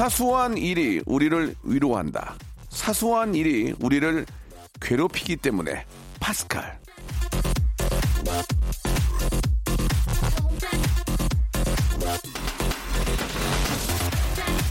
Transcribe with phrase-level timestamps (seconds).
[0.00, 2.34] 사소한 일이 우리를 위로한다.
[2.70, 4.24] 사소한 일이 우리를
[4.80, 5.84] 괴롭히기 때문에
[6.18, 6.78] 파스칼.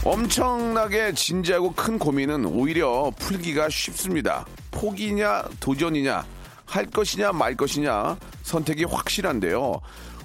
[0.02, 4.44] 엄청나게 진지하고 큰 고민은 오히려 풀기가 쉽습니다.
[4.72, 6.24] 포기냐, 도전이냐,
[6.66, 9.80] 할 것이냐, 말 것이냐, 선택이 확실한데요.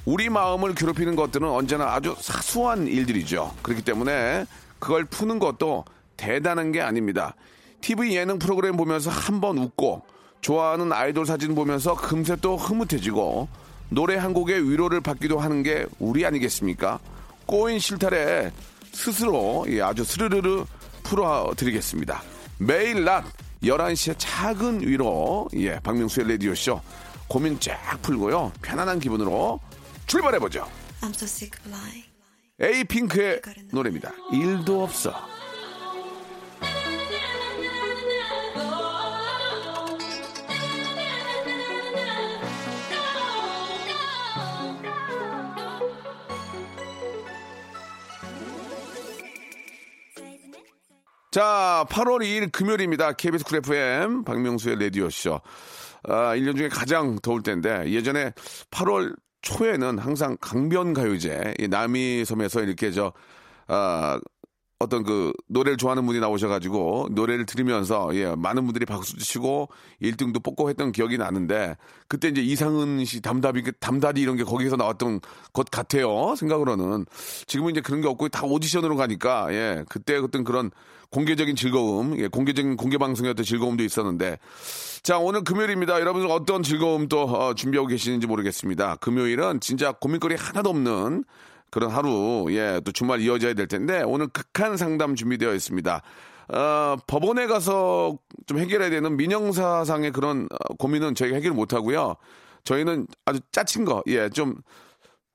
[0.05, 3.53] 우리 마음을 괴롭히는 것들은 언제나 아주 사소한 일들이죠.
[3.61, 4.45] 그렇기 때문에
[4.85, 5.83] 그걸 푸는 것도
[6.15, 7.35] 대단한 게 아닙니다.
[7.81, 10.03] TV 예능 프로그램 보면서 한 번 웃고,
[10.41, 13.47] 좋아하는 아이돌 사진 보면서 금세 또 흐뭇해지고,
[13.89, 16.99] 노래 한 곡의 위로를 받기도 하는 게 우리 아니겠습니까?
[17.47, 18.51] 꼬인 실타래
[18.91, 20.65] 스스로 예, 아주 스르르르
[21.03, 22.21] 풀어드리겠습니다.
[22.59, 23.25] 매일 낮
[23.63, 26.79] 11시에 작은 위로, 예, 박명수의 라디오쇼.
[27.27, 28.51] 고민 쫙 풀고요.
[28.61, 29.59] 편안한 기분으로
[30.05, 30.67] 출발해보죠.
[31.01, 32.04] I'm so sick of lying.
[32.59, 34.11] 에이핑크의 노래입니다.
[34.31, 35.13] 일도 없어.
[51.31, 53.11] 자, 8월 2일 금요일입니다.
[53.11, 55.41] KBS 쿨 FM 박명수의 라디오쇼.
[56.03, 58.31] 아, 1년 중에 가장 더울 때인데 예전에
[58.71, 59.13] 8월
[59.45, 63.13] 초에는 항상 강변 가요제 이 남이 섬에서 이렇게 저
[63.67, 64.19] 아,
[64.85, 69.69] 어떤 그 노래를 좋아하는 분이 나오셔가지고 노래를 들으면서 예 많은 분들이 박수 치고
[70.01, 71.75] 1등도 뽑고 했던 기억이 나는데
[72.07, 75.19] 그때 이제 이상은 씨 담다비 담다리 이런 게 거기서 나왔던
[75.53, 77.05] 것 같아요 생각으로는.
[77.47, 80.71] 지금은 이제 그런 게 없고 다 오디션으로 가니까 예 그때 어떤 그런
[81.11, 84.37] 공개적인 즐거움 예 공개적인 공개 어떤 즐거움도 있었는데.
[85.03, 85.99] 자 오늘 금요일입니다.
[85.99, 88.95] 여러분 어떤 즐거움 또 어, 준비하고 계시는지 모르겠습니다.
[88.95, 91.23] 금요일은 진짜 고민거리 하나도 없는
[91.75, 96.01] 그런 하루, 예, 또 주말 이어져야 될 텐데, 오늘 극한 상담 준비되어 있습니다.
[96.53, 102.15] 어, 법원에 가서 좀 해결해야 되는 민영사상의 그런 어, 고민은 저희가 해결 못 하고요.
[102.63, 104.55] 저희는 아주 짜친 거, 예, 좀,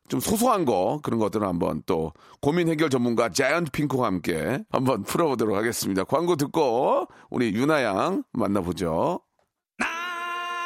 [0.09, 5.55] 좀 소소한 거, 그런 것들을 한번 또 고민 해결 전문가 자이언트 핑크와 함께 한번 풀어보도록
[5.55, 6.05] 하겠습니다.
[6.05, 9.21] 광고 듣고 우리 유나 양 만나보죠.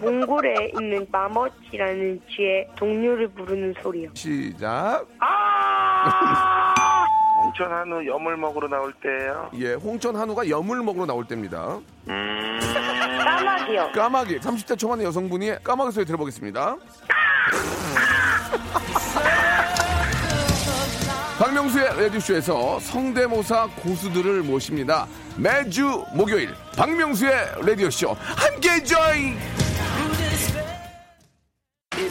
[0.00, 4.10] 몽골에 있는 마멋이라는 쥐의 동료를 부르는 소리요.
[4.14, 5.06] 시작.
[7.42, 9.50] 홍천 한우 염을 먹으러 나올 때예요.
[9.58, 11.80] 예, 홍천 한우가 염을 먹으러 나올 때입니다.
[12.08, 12.58] 음.
[13.24, 13.92] 까마귀요.
[13.94, 16.76] 까마귀, 30대 초반의 여성분이 까마귀 소리 들어보겠습니다.
[21.38, 25.08] 박명수의 라디오쇼에서 성대모사 고수들을 모십니다.
[25.36, 27.32] 매주 목요일 박명수의
[27.66, 29.61] 라디오쇼 함께 join!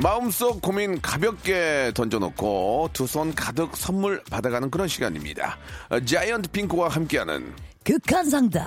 [0.00, 5.58] 마음속 고민 가볍게 던져놓고 두 손 가득 선물 받아가는 그런 시간입니다.
[5.88, 7.52] 어, 자이언트 핑크와 함께하는
[7.84, 8.66] 극한 상담.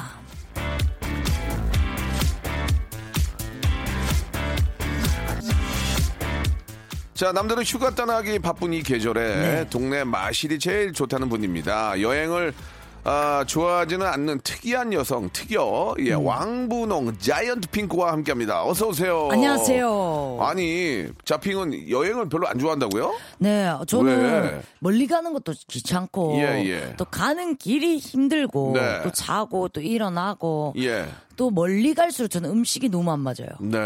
[7.13, 12.01] 자, 남들은 휴가 떠나기 바쁜 이 계절에 동네 마실이 제일 좋다는 분입니다.
[12.01, 12.51] 여행을
[13.03, 16.25] 아, 좋아하지는 않는 특이한 여성, 특여, 예, 음.
[16.25, 18.63] 왕분홍, 자이언트 핑크와 함께 합니다.
[18.63, 19.29] 어서오세요.
[19.31, 20.37] 안녕하세요.
[20.39, 23.13] 아니, 자핑은 여행을 별로 안 좋아한다고요?
[23.39, 24.61] 네, 저는 왜?
[24.79, 26.93] 멀리 가는 것도 귀찮고 예, 예.
[26.97, 29.01] 또 가는 길이 힘들고 네.
[29.03, 31.07] 또 자고 또 일어나고 예.
[31.41, 33.49] 또 멀리 갈수록 저는 음식이 너무 안 맞아요.
[33.59, 33.79] 네.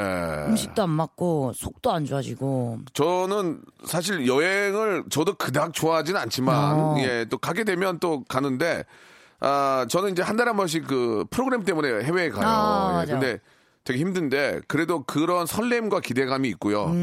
[0.49, 6.95] 음식도 안 맞고 속도 안 좋아지고 저는 사실 여행을 저도 그닥 좋아하지는 않지만 어.
[6.99, 8.83] 예 또 가게 되면 또 가는데
[9.39, 12.45] 아 저는 이제 한 달에 한 번씩 그 프로그램 때문에 해외에 가요.
[12.45, 13.11] 아, 예.
[13.11, 13.39] 근데
[13.85, 16.93] 되게 힘든데 그래도 그런 설렘과 기대감이 있고요.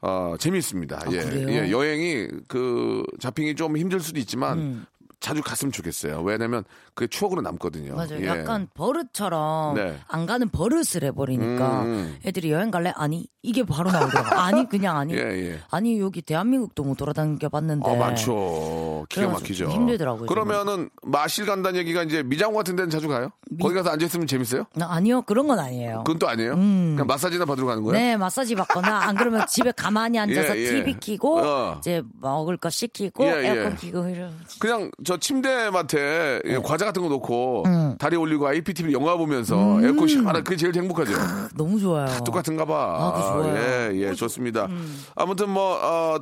[0.00, 1.00] 어 재미있습니다.
[1.12, 1.30] 예, 음.
[1.30, 1.48] 그래요?
[1.48, 4.84] 예 여행이 그 자핑이 좀 힘들 수도 있지만
[5.20, 6.22] 자주 갔으면 좋겠어요.
[6.22, 7.94] 왜냐면 그 추억으로 남거든요.
[7.94, 8.20] 맞아요.
[8.20, 8.26] 예.
[8.26, 9.98] 약간 버릇처럼 네.
[10.08, 12.16] 안 가는 버릇을 해버리니까 음.
[12.26, 12.92] 애들이 여행 갈래?
[12.96, 14.34] 아니 이게 바로 나오더라고.
[14.38, 15.14] 아니 그냥 아니.
[15.14, 15.58] 예, 예.
[15.70, 17.90] 아니 여기 대한민국도 못 돌아다녀 봤는데.
[17.90, 19.06] 아, 많죠.
[19.08, 19.64] 기가 막히죠.
[19.64, 23.30] 좀 힘들더라고요, 그러면은 마실 간다는 얘기가 이제 미장 같은 데는 자주 가요?
[23.60, 24.64] 거기 가서 앉아 있으면 재밌어요?
[24.80, 26.04] 아, 아니요 그런 건 아니에요.
[26.04, 26.54] 그건 또 아니에요?
[26.54, 27.92] 그냥 마사지나 받으러 가는 거예요?
[27.92, 27.98] 음.
[27.98, 30.68] 네, 마사지 받거나 안 그러면 집에 가만히 앉아서 예, 예.
[30.84, 31.76] TV 켜고 어.
[31.78, 33.46] 이제 먹을 거 시키고 예, 예.
[33.48, 34.28] 에어컨 켜고 이러.
[34.58, 37.96] 그냥 저 침대 맡에 예, 과자 같은 거 놓고 음.
[37.98, 41.12] 다리 올리고 IPTV 영화 보면서 에어컨 시원하게 그게 제일 행복하죠.
[41.54, 42.08] 너무 좋아요.
[42.24, 42.74] 똑같은가 봐.
[43.14, 43.52] 아, 좋아요.
[43.52, 43.56] 음.
[43.56, 44.68] 예, 예, 좋습니다.
[45.14, 46.18] 아무튼 뭐, 어,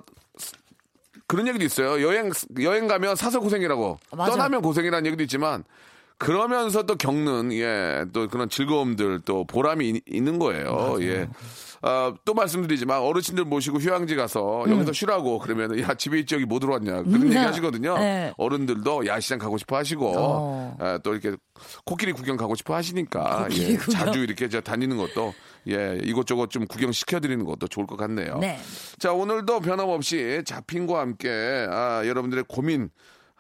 [1.27, 2.03] 그런 얘기도 있어요.
[2.07, 2.31] 여행,
[2.61, 3.99] 여행 가면 사서 고생이라고.
[4.17, 4.33] 맞아.
[4.33, 5.65] 떠나면 고생이라는 얘기도 있지만,
[6.19, 10.97] 그러면서 또 겪는, 예, 또 그런 즐거움들, 또 보람이 있- 있는 거예요.
[11.01, 11.29] 예.
[11.83, 16.59] 아, 또 말씀드리지만 어르신들 모시고 휴양지 가서 여기서 쉬라고 그러면 야 집에 있지 여기 못
[16.59, 17.41] 들어왔냐 그런 음, 얘기 네.
[17.41, 17.97] 하시거든요.
[17.99, 18.33] 네.
[18.37, 20.77] 어른들도 야시장 가고 싶어 하시고 어.
[20.79, 21.37] 아, 또 이렇게
[21.87, 23.79] 코끼리 구경 가고 싶어 하시니까 예.
[23.79, 25.33] 자주 이렇게 저 다니는 것도
[25.69, 28.39] 예 이것저것 좀 구경 시켜드리는 것도 좋을 것 같네요.
[28.39, 28.59] 네.
[28.99, 32.91] 자 오늘도 변함없이 자핑과 함께 아, 여러분들의 고민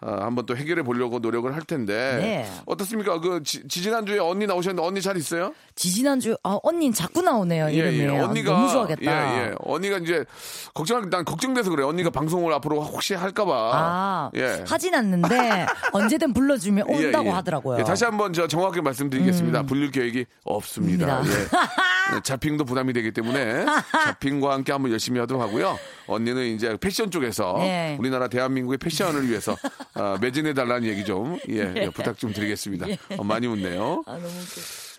[0.02, 2.50] 아, 한번 또 해결해 보려고 노력을 할 텐데 네.
[2.64, 3.20] 어떻습니까?
[3.20, 5.52] 그 지, 지난 주에 언니 나오셨는데 언니 잘 있어요?
[5.74, 8.18] 지지난주 아 언니 자꾸 나오네요 이름이.
[8.18, 9.02] 아, 언니가 너무 좋아하겠다.
[9.02, 9.54] 예, 예.
[9.58, 10.24] 언니가 이제
[10.72, 11.84] 걱정할 난 걱정돼서 그래.
[11.84, 13.52] 언니가 방송을 앞으로 혹시 할까봐.
[13.74, 14.64] 아, 예.
[14.66, 17.30] 하진 않는데 언제든 불러주면 예, 온다고 예.
[17.32, 17.76] 하더라고요.
[17.76, 17.80] 음.
[17.80, 19.64] 예, 다시 한번 저 정확히 말씀드리겠습니다.
[19.64, 21.18] 불릴 계획이 없습니다.
[21.18, 21.40] 없습니다.
[21.42, 21.46] 예.
[22.14, 25.78] 네, 자핑도 부담이 되기 때문에 자핑과 함께 한번 열심히 하도록 하고요.
[26.08, 27.96] 언니는 이제 패션 쪽에서 네.
[28.00, 29.56] 우리나라 대한민국의 패션을 위해서
[29.94, 32.86] 어, 매진해 달라는 얘기 좀 예, 예, 부탁 좀 드리겠습니다.
[33.18, 34.04] 어, 많이 웃네요.
[34.06, 34.18] 아.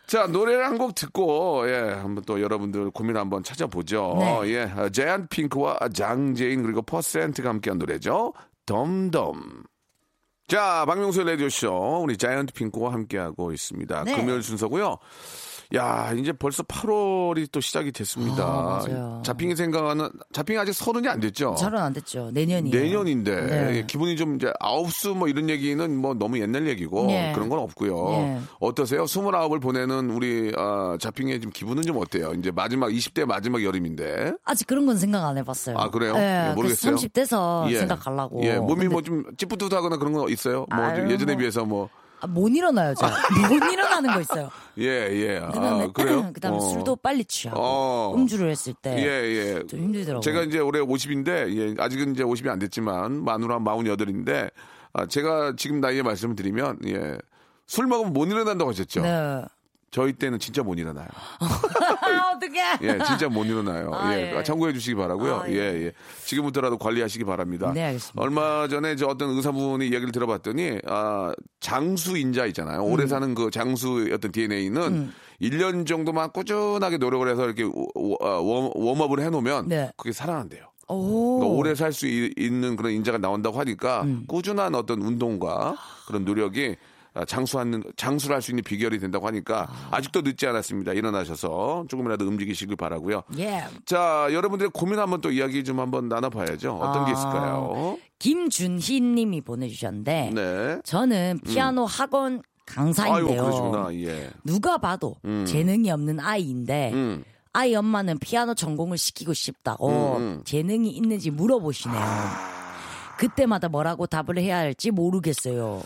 [0.07, 4.15] 자, 노래를 한 곡 듣고, 예, 한번 또 여러분들 고민 한번 찾아보죠.
[4.43, 4.49] 네.
[4.49, 8.33] 예, 어, 제안 핑크와 장재인 그리고 퍼센트가 함께한 노래죠.
[8.65, 9.63] 덤덤.
[10.47, 12.01] 자, 박명수의 라디오 쇼.
[12.03, 14.03] 우리 자이언트 핑크와 함께하고 있습니다.
[14.03, 14.15] 네.
[14.17, 14.97] 금요일 순서고요.
[15.73, 18.43] 야, 이제 벌써 8월이 또 시작이 됐습니다.
[18.43, 19.21] 아, 맞아요.
[19.25, 21.55] 자핑이 생각하는, 자핑이 아직 서른이 안 됐죠?
[21.55, 22.29] 잘은 안 됐죠.
[22.33, 22.75] 내년이에요.
[22.75, 23.77] 내년인데 네.
[23.77, 27.31] 예, 기분이 좀 이제 아홉 수 뭐 이런 얘기는 뭐 너무 옛날 얘기고 네.
[27.33, 28.09] 그런 건 없고요.
[28.11, 28.41] 네.
[28.59, 29.05] 어떠세요?
[29.05, 32.33] 스물아홉을 보내는 우리 아, 자핑의 지금 기분은 좀 어때요?
[32.33, 34.33] 이제 마지막 20대 마지막 여름인데.
[34.45, 35.77] 아직 그런 건 생각 안 해봤어요.
[35.77, 36.13] 아 그래요?
[36.13, 36.91] 네, 예, 모르겠어요.
[36.93, 37.79] 30 돼서 예.
[37.79, 38.41] 생각하려고.
[38.43, 40.65] 예, 몸이 근데 뭐좀 찌뿌듯하거나 그런 거 있어요?
[40.73, 41.39] 뭐 아유, 예전에 뭐.
[41.39, 41.89] 비해서 뭐
[42.21, 43.07] 아, 못 일어나요, 저.
[43.49, 44.49] 못 일어나는 거 있어요.
[44.77, 45.39] 예, 예.
[45.39, 46.29] 그다음에, 아, 그래요?
[46.33, 46.59] 그다음에 어.
[46.59, 48.13] 술도 빨리 취하고 어.
[48.15, 48.95] 음주를 했을 때.
[48.97, 49.67] 예, 예.
[49.67, 50.21] 좀 힘들더라고요.
[50.21, 54.51] 제가 이제 올해 50인데, 예, 아직은 이제 50이 안 됐지만, 만으로 한 48인데,
[54.93, 57.17] 아, 제가 지금 나이에 말씀을 드리면, 예,
[57.65, 59.01] 술 먹으면 못 일어난다고 하셨죠?
[59.01, 59.41] 네.
[59.91, 61.07] 저희 때는 진짜 못 일어나요.
[61.39, 62.77] 아, 어떡해.
[62.83, 63.91] 예, 진짜 못 일어나요.
[63.93, 64.43] 아, 예, 예.
[64.43, 65.35] 참고해 주시기 바라고요.
[65.41, 65.53] 아, 예.
[65.53, 65.85] 예.
[65.87, 65.91] 예,
[66.25, 67.71] 지금부터라도 관리하시기 바랍니다.
[67.73, 68.21] 네, 알겠습니다.
[68.21, 72.85] 얼마 전에 저 어떤 의사분이 얘기를 들어봤더니, 아, 장수 인자 있잖아요.
[72.85, 72.91] 음.
[72.91, 79.29] 오래 사는 그 장수의 어떤 DNA는 1년 정도만 꾸준하게 노력을 해서 이렇게 웜- 웜업을 해
[79.29, 79.91] 놓으면 네.
[79.97, 80.67] 그게 살아난대요.
[80.87, 81.39] 오.
[81.39, 84.23] 그러니까 오래 살 수 있는 그런 인자가 나온다고 하니까 음.
[84.27, 85.75] 꾸준한 어떤 운동과
[86.07, 86.90] 그런 노력이 아,
[87.27, 90.93] 장수하는 장수를 할 수 있는 비결이 된다고 하니까 아직도 늦지 않았습니다.
[90.93, 93.23] 일어나셔서 조금이라도 움직이시길 바라고요.
[93.37, 93.63] 예.
[93.85, 96.75] 자, 여러분들의 고민 한번 또 이야기 좀 한번 나눠봐야죠.
[96.75, 97.13] 어떤 게 아.
[97.13, 97.97] 있을까요?
[98.19, 100.31] 김준희 님이 보내주셨는데.
[100.33, 100.79] 네.
[100.83, 103.41] 저는 피아노 학원 아유, 강사인데요.
[103.43, 103.93] 그러시구나.
[103.95, 104.29] 예.
[104.45, 105.15] 누가 봐도
[105.45, 107.23] 재능이 없는 아이인데 음.
[107.53, 110.41] 아이 엄마는 피아노 전공을 시키고 싶다고 음, 음.
[110.45, 112.01] 재능이 있는지 물어보시네요.
[113.17, 115.81] 그때마다 뭐라고 답을 해야 할지 모르겠어요.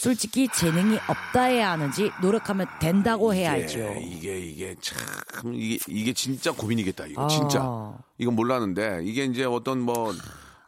[0.00, 3.92] 솔직히 재능이 없다 해야 하는지 노력하면 된다고 해야 할지요.
[3.94, 7.06] 예, 이게 이게 참 이게 이게 진짜 고민이겠다.
[7.06, 7.28] 이거 아.
[7.28, 10.14] 진짜 이건 몰랐는데 이게 이제 어떤 뭐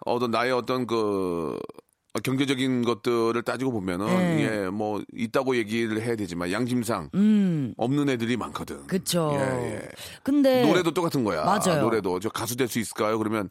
[0.05, 1.82] 어떤 나의 어떤 그 어,
[2.21, 4.43] 경제적인 것들을 따지고 보면은 네.
[4.65, 8.87] 예, 뭐 있다고 얘기를 해야 되지만 양심상 음, 없는 애들이 많거든.
[8.87, 9.31] 그쵸.
[9.35, 9.89] 예, 예.
[10.23, 11.45] 근데 노래도 똑같은 거야.
[11.45, 11.81] 맞아요.
[11.83, 13.19] 노래도 저 가수 될 수 있을까요?
[13.19, 13.49] 그러면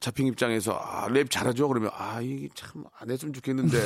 [0.00, 1.68] 자핑 입장에서 아, 랩 잘하죠.
[1.68, 3.78] 그러면 아 이게 참 안 했으면 좋겠는데.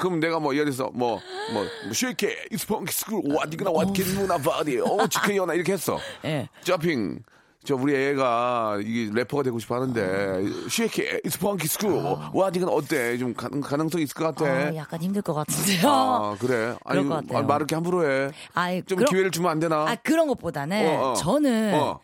[0.00, 1.20] 그, 럼 내가 뭐 예를 들어서 뭐뭐
[1.52, 5.98] 뭐, 쉐이케 이스펑키 스쿨 와디그나 와디게 누나 바디 어 지크연아 이렇게 했어.
[6.24, 6.48] 예.
[6.62, 7.20] 자핑
[7.64, 11.92] 저 우리 애가 이게 래퍼가 되고 싶어 하는데 쉐이케 이스펑키 스쿨
[12.32, 13.18] 와디그나 어때?
[13.18, 14.44] 좀 가능, 가능성 있을 것 같아.
[14.70, 15.88] 어, 약간 힘들 것 같은데요.
[15.90, 16.76] 아 그래?
[16.84, 17.00] 아니.
[17.12, 18.30] 아, 말을 이렇게 함부로 해.
[18.54, 19.88] 아이, 좀 그럼- 기회를 주면 안 되나?
[19.88, 21.14] 아 그런 것보다는 어, 어.
[21.14, 22.00] 저는 어.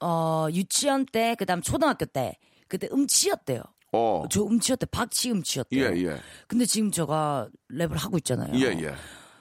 [0.00, 2.36] 어, 유치원 때 그다음 초등학교 때
[2.66, 3.62] 그때 음치였대요.
[3.92, 4.24] 어.
[4.30, 5.84] 저 음치였대 박치 음치였대요.
[5.84, 6.16] 예, 예.
[6.48, 8.50] 근데 지금 제가 랩을 하고 있잖아요.
[8.54, 8.94] 예, 예.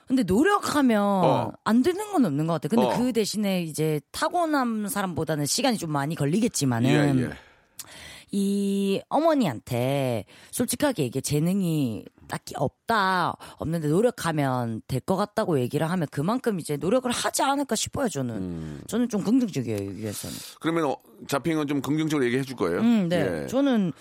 [0.07, 1.51] 근데 노력하면 어.
[1.63, 2.69] 안 되는 건 없는 것 같아요.
[2.81, 2.97] 근데 어.
[2.97, 7.29] 그 대신에 이제 타고난 사람보다는 시간이 좀 많이 걸리겠지만은 예, 예.
[8.33, 16.59] 이 어머니한테 솔직하게 얘기해 재능이 딱히 없다 없는데 노력하면 될 것 같다고 얘기를 하면 그만큼
[16.59, 18.81] 이제 노력을 하지 않을까 싶어요 저는 음.
[18.87, 20.95] 저는 좀 긍정적이에요 여기에서는 그러면 어,
[21.27, 22.79] 자핑은 좀 긍정적으로 얘기해 줄 거예요?
[22.79, 23.47] 음, 네 예.
[23.47, 23.91] 저는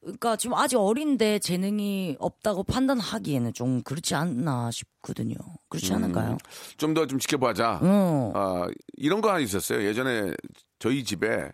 [0.00, 5.34] 그러니까 지금 아직 어린데 재능이 없다고 판단하기에는 좀 그렇지 않나 싶거든요
[5.68, 6.38] 그렇지 않을까요?
[6.78, 7.80] 좀더 좀 지켜보자.
[7.82, 8.32] 어.
[8.34, 8.66] 아,
[8.96, 9.82] 이런 거 하나 있었어요.
[9.84, 10.32] 예전에
[10.78, 11.50] 저희 집에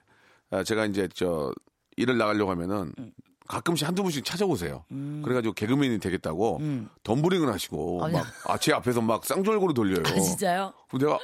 [0.50, 1.53] 아, 제가 이제 저
[1.97, 3.12] 일을 나가려고 하면은 음.
[3.49, 4.85] 가끔씩 한두 분씩 찾아오세요.
[4.88, 6.61] 그래가지고 개그맨이 되겠다고
[7.05, 8.03] 덤블링을 하시고 음.
[8.03, 8.12] 아니.
[8.15, 10.03] 막 아, 제 앞에서 막 쌍절고를 돌려요.
[10.05, 10.73] 아, 진짜요?
[10.88, 11.19] 그럼 내가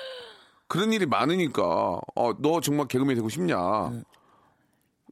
[0.69, 3.89] 그런 일이 많으니까 어, 너 정말 개그맨이 되고 싶냐?
[3.89, 4.05] 음.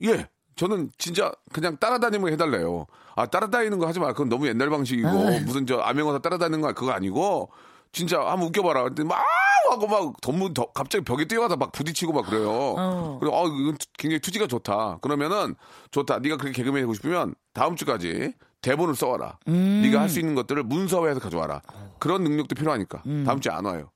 [0.05, 0.29] 예.
[0.61, 2.87] 저는 진짜 그냥 따라다니면 해달래요.
[3.17, 4.09] 아 따라다니는 거 하지 마.
[4.13, 5.41] 그건 너무 옛날 방식이고 아.
[5.47, 7.51] 무슨 저 암행어사 따라다니는 거 그거 아니고
[7.93, 8.83] 진짜 한번 웃겨봐라.
[8.85, 9.23] 근데 막
[9.71, 12.51] 하고 막더 갑자기 벽에 뛰어가다 막 부딪히고 막 그래요.
[12.77, 13.17] 어.
[13.21, 14.99] 그리고 아 이건 투- 굉장히 투지가 좋다.
[15.01, 15.55] 그러면은
[15.93, 16.19] 좋다.
[16.19, 19.39] 네가 그렇게 개그맨이 되고 싶으면 다음 주까지 대본을 써와라.
[19.49, 19.81] 음.
[19.83, 21.63] 네가 할 수 있는 것들을 문서화해서 가져와라.
[21.99, 23.91] 그런 능력도 필요하니까 다음 주에 안 와요.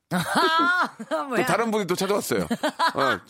[1.09, 1.47] 또 뭐야?
[1.47, 2.43] 다른 분이 또 찾아왔어요.
[2.95, 3.21] 어,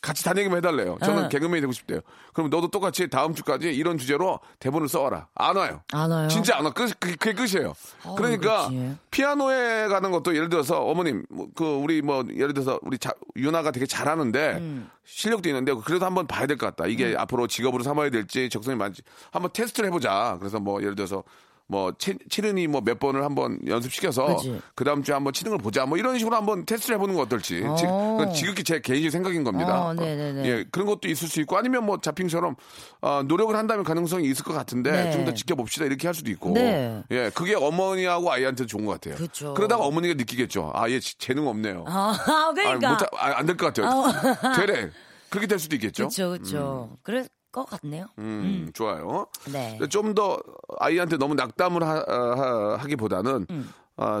[0.00, 0.96] 같이 다니기만 해달래요.
[1.04, 1.28] 저는 어.
[1.28, 2.00] 개그맨이 되고 싶대요.
[2.32, 5.26] 그럼 너도 똑같이 다음 주까지 이런 주제로 대본을 써와라.
[5.34, 5.82] 안 와요.
[5.92, 6.28] 안 와요?
[6.28, 6.70] 진짜 안 와.
[6.72, 7.74] 끝, 그게, 그게 끝이에요.
[8.04, 8.96] 어, 그러니까 그렇지.
[9.10, 13.70] 피아노에 가는 것도 예를 들어서 어머님, 뭐, 그 우리 뭐 예를 들어서 우리 자, 유나가
[13.72, 14.90] 되게 잘하는데 음.
[15.04, 16.86] 실력도 있는데 그래도 한번 봐야 될 것 같다.
[16.88, 19.02] 이게 앞으로 직업으로 삼아야 될지 적성이 맞지.
[19.32, 20.36] 한번 테스트를 해보자.
[20.38, 21.24] 그래서 뭐 예를 들어서
[21.70, 24.38] 뭐 치, 치르니 뭐 몇 번을 한번 연습시켜서.
[24.74, 25.84] 그 다음 주에 한번 치는 걸 보자.
[25.84, 27.60] 뭐 이런 식으로 한번 테스트를 해보는 거 어떨지.
[27.76, 28.16] 지, 어.
[28.18, 29.90] 그건 지극히 제 개인적 생각인 겁니다.
[29.90, 29.94] 어.
[30.00, 32.56] 예, 그런 것도 있을 수 있고 아니면 뭐 자핑처럼
[33.02, 35.10] 어, 노력을 한다면 가능성이 있을 것 같은데 네.
[35.12, 36.52] 좀더 지켜봅시다 이렇게 할 수도 있고.
[36.54, 37.02] 네.
[37.10, 39.16] 예, 그게 어머니하고 아이한테 좋은 것 같아요.
[39.16, 39.52] 그쵸.
[39.52, 40.72] 그러다가 어머니가 느끼겠죠.
[40.74, 41.84] 아, 얘 지- 재능 없네요.
[41.86, 42.90] 아, 아, 그러니까.
[42.92, 44.56] 못, 안될 것 같아요.
[44.56, 44.90] 되래.
[45.28, 46.04] 그렇게 될 수도 있겠죠.
[46.08, 46.96] 그렇죠, 그렇죠.
[47.02, 47.26] 그럴
[47.58, 48.06] 것 같네요.
[48.18, 49.26] 음, 좋아요.
[49.52, 49.78] 네.
[49.88, 50.38] 좀 더
[50.78, 53.70] 아이한테 너무 낙담을 하, 기보다는 음.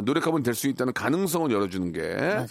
[0.04, 2.46] 노력하면 될 수 있다는 가능성을 열어주는 게.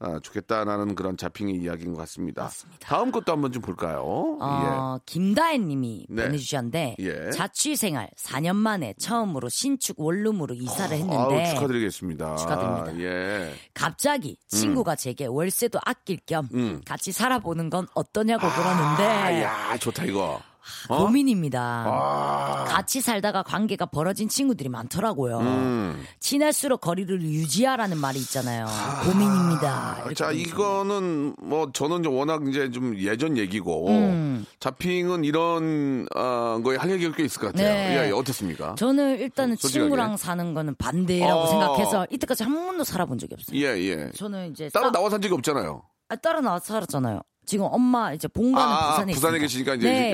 [0.00, 2.42] 아, 좋겠다라는 그런 자핑의 이야기인 것 같습니다.
[2.42, 2.78] 맞습니다.
[2.80, 4.02] 다음 것도 한번 좀 볼까요?
[4.40, 6.24] 어, 김다혜 님이 네.
[6.24, 7.30] 보내주셨는데 예.
[7.30, 11.02] 자취생활 4년 만에 처음으로 신축 원룸으로 이사를 예.
[11.02, 12.36] 아우, 했는데 축하드리겠습니다.
[12.36, 12.98] 축하드립니다.
[13.04, 13.54] 예.
[13.72, 16.82] 갑자기 친구가 제게 월세도 아낄 겸 음.
[16.84, 20.40] 같이 살아보는 건 어떠냐고 그러는데 아, 야, 좋다 이거.
[20.88, 20.98] 어?
[21.04, 21.60] 고민입니다.
[21.86, 25.38] 아, 같이 살다가 관계가 벌어진 친구들이 많더라고요.
[25.40, 26.04] 음.
[26.20, 28.66] 친할수록 거리를 유지하라는 말이 있잖아요.
[29.04, 29.96] 고민입니다.
[30.00, 30.30] 이렇게 자.
[30.32, 34.46] 이거는 뭐 저는 이제 워낙 이제 좀 예전 얘기고 음.
[34.60, 37.68] 자핑은 이런 어, 거에 할 얘기가 꽤 있을 것 같아요.
[37.68, 37.98] 네.
[38.02, 38.74] 예, 예, 어떻습니까?
[38.76, 39.80] 저는 일단은 솔직하게.
[39.88, 41.46] 친구랑 사는 거는 반대라고 어.
[41.46, 43.58] 생각해서 이때까지 한 번도 살아본 적이 없어요.
[43.60, 44.10] 예, 예.
[44.16, 45.82] 저는 이제 따로 싸- 나와 산 적이 없잖아요.
[46.08, 47.20] 아, 따로 나와서 살았잖아요.
[47.46, 49.38] 지금 엄마 이제 본가는 아, 부산에 부산에 있으니까.
[49.44, 50.12] 계시니까 이제 네.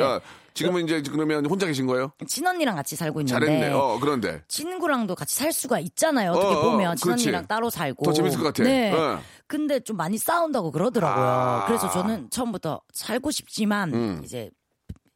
[0.50, 2.12] 아, 지금은 이제 그러면 혼자 계신 거예요?
[2.26, 3.72] 친언니랑 같이 살고 있는데 잘했네.
[3.72, 6.32] 어, 그런데 친구랑도 같이 살 수가 있잖아요.
[6.32, 6.96] 어떻게 어, 어, 보면.
[6.96, 8.62] 친언니랑 따로 살고 더 재밌을 것 같아.
[8.64, 8.92] 네.
[8.92, 9.20] 어.
[9.46, 11.24] 근데 좀 많이 싸운다고 그러더라고요.
[11.24, 11.64] 아.
[11.66, 14.20] 그래서 저는 처음부터 살고 싶지만 음.
[14.24, 14.50] 이제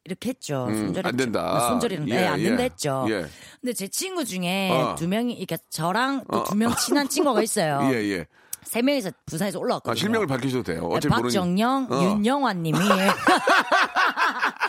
[0.03, 0.65] 이렇게 했죠.
[0.69, 1.07] 음, 손절했죠.
[1.07, 1.67] 안 된다.
[1.69, 2.43] 손절이랑 예, 네, 안 예.
[2.43, 3.05] 된다 했죠.
[3.09, 3.25] 예.
[3.61, 4.95] 근데 제 친구 중에 어.
[4.95, 6.43] 두 명이 이렇게 저랑 또 어.
[6.43, 7.79] 두명 친한 친구가 있어요.
[7.91, 8.25] 예, 예.
[8.63, 9.91] 세 명이서 부산에서 올라왔거든요.
[9.91, 10.81] 아, 실명을 밝히셔도 돼요.
[10.81, 11.23] 네, 어차피 모르니.
[11.33, 12.03] 박정영, 어.
[12.03, 12.77] 윤영환 님이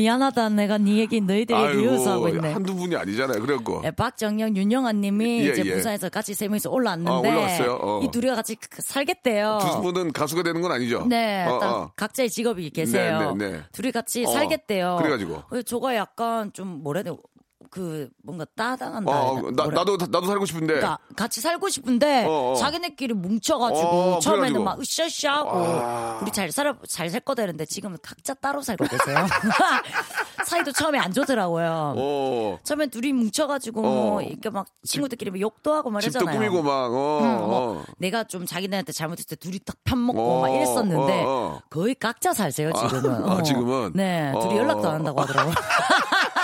[0.00, 2.52] 미안하다 내가 네 얘기 너희들 얘기 아이고, 이어서 하고 있네.
[2.52, 3.40] 한두 분이 아니잖아요.
[3.40, 3.82] 그래갖고.
[3.82, 5.74] 네, 박정영, 윤영환 님이 예, 이제 예.
[5.74, 7.78] 부산에서 같이 세 명이서 올라왔는데 아, 올라왔어요?
[7.82, 8.00] 어.
[8.02, 9.58] 이 둘이가 같이 그- 살겠대요.
[9.60, 11.04] 두 분은 가수가 되는 건 아니죠?
[11.06, 11.92] 네, 어, 딱 어.
[11.96, 13.34] 각자의 직업이 계세요.
[13.36, 13.62] 네, 네, 네.
[13.72, 14.96] 둘이 같이 어, 살겠대요.
[15.00, 15.42] 그래가지고.
[15.50, 17.20] 그래서 저가 약간 좀 뭐라 해야 돼?
[17.70, 19.10] 그 뭔가 따당한다.
[19.12, 19.50] 어, 되나?
[19.64, 20.74] 나, 나도, 나도 살고 싶은데.
[20.74, 22.54] 그러니까 같이 살고 싶은데 어, 어.
[22.56, 24.64] 자기네끼리 뭉쳐가지고 어, 처음에는.
[24.64, 26.18] 막 으쌰으쌰하고 아.
[26.22, 29.26] 우리 잘 살아 잘 살 거다 이랬는데 지금은 각자 따로 살고 계세요.
[30.46, 31.94] 사이도 처음에 안 좋더라고요.
[31.96, 32.58] 어.
[32.64, 33.82] 처음엔 둘이 뭉쳐가지고 어.
[34.10, 36.50] 뭐 이렇게 막 친구들끼리 뭐 욕도 하고 집도 말하잖아요.
[36.50, 37.18] 꾸미고 막, 어.
[37.22, 37.84] 응, 뭐 어.
[37.98, 41.60] 내가 좀 자기네한테 잘못했을 때 둘이 딱 편 먹고 어, 막 이랬었는데 어, 어.
[41.70, 43.28] 거의 각자 살세요 지금은.
[43.28, 43.92] 아, 지금은?
[43.94, 44.58] 네, 둘이 어.
[44.58, 45.54] 연락도 안 한다고 하더라고요.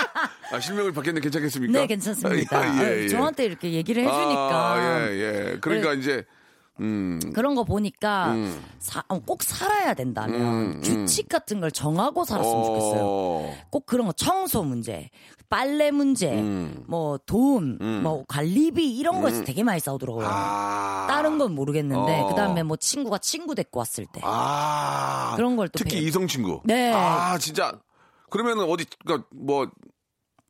[0.52, 1.72] 아, 실명을 받겠는데 괜찮겠습니까?
[1.80, 2.80] 네, 괜찮습니다.
[2.84, 3.08] 예, 예, 예.
[3.08, 5.12] 저한테 이렇게 얘기를 해주니까 아, 예,
[5.52, 5.58] 예.
[5.60, 6.24] 그러니까 이제,
[6.78, 7.18] 음.
[7.34, 8.62] 그런 거 보니까 음.
[8.78, 10.80] 사- 어, 꼭 살아야 된다면 음, 음.
[10.82, 13.00] 규칙 같은 걸 정하고 살았으면 좋겠어요.
[13.02, 13.54] 어.
[13.70, 15.08] 꼭 그런 거 청소 문제,
[15.48, 16.84] 빨래 문제, 음.
[16.86, 20.26] 뭐 돈, 뭐 관리비 이런 거에서 되게 많이 싸우더라고요.
[20.28, 21.06] 아.
[21.08, 22.26] 다른 건 모르겠는데 어.
[22.28, 25.32] 그다음에 뭐 친구가 친구 데리고 왔을 때 아.
[25.36, 26.60] 그런 걸 또 특히 배워- 이성 친구.
[26.64, 26.92] 네.
[26.92, 27.72] 아, 진짜.
[28.28, 29.70] 그러면은 어디, 그니까 뭐,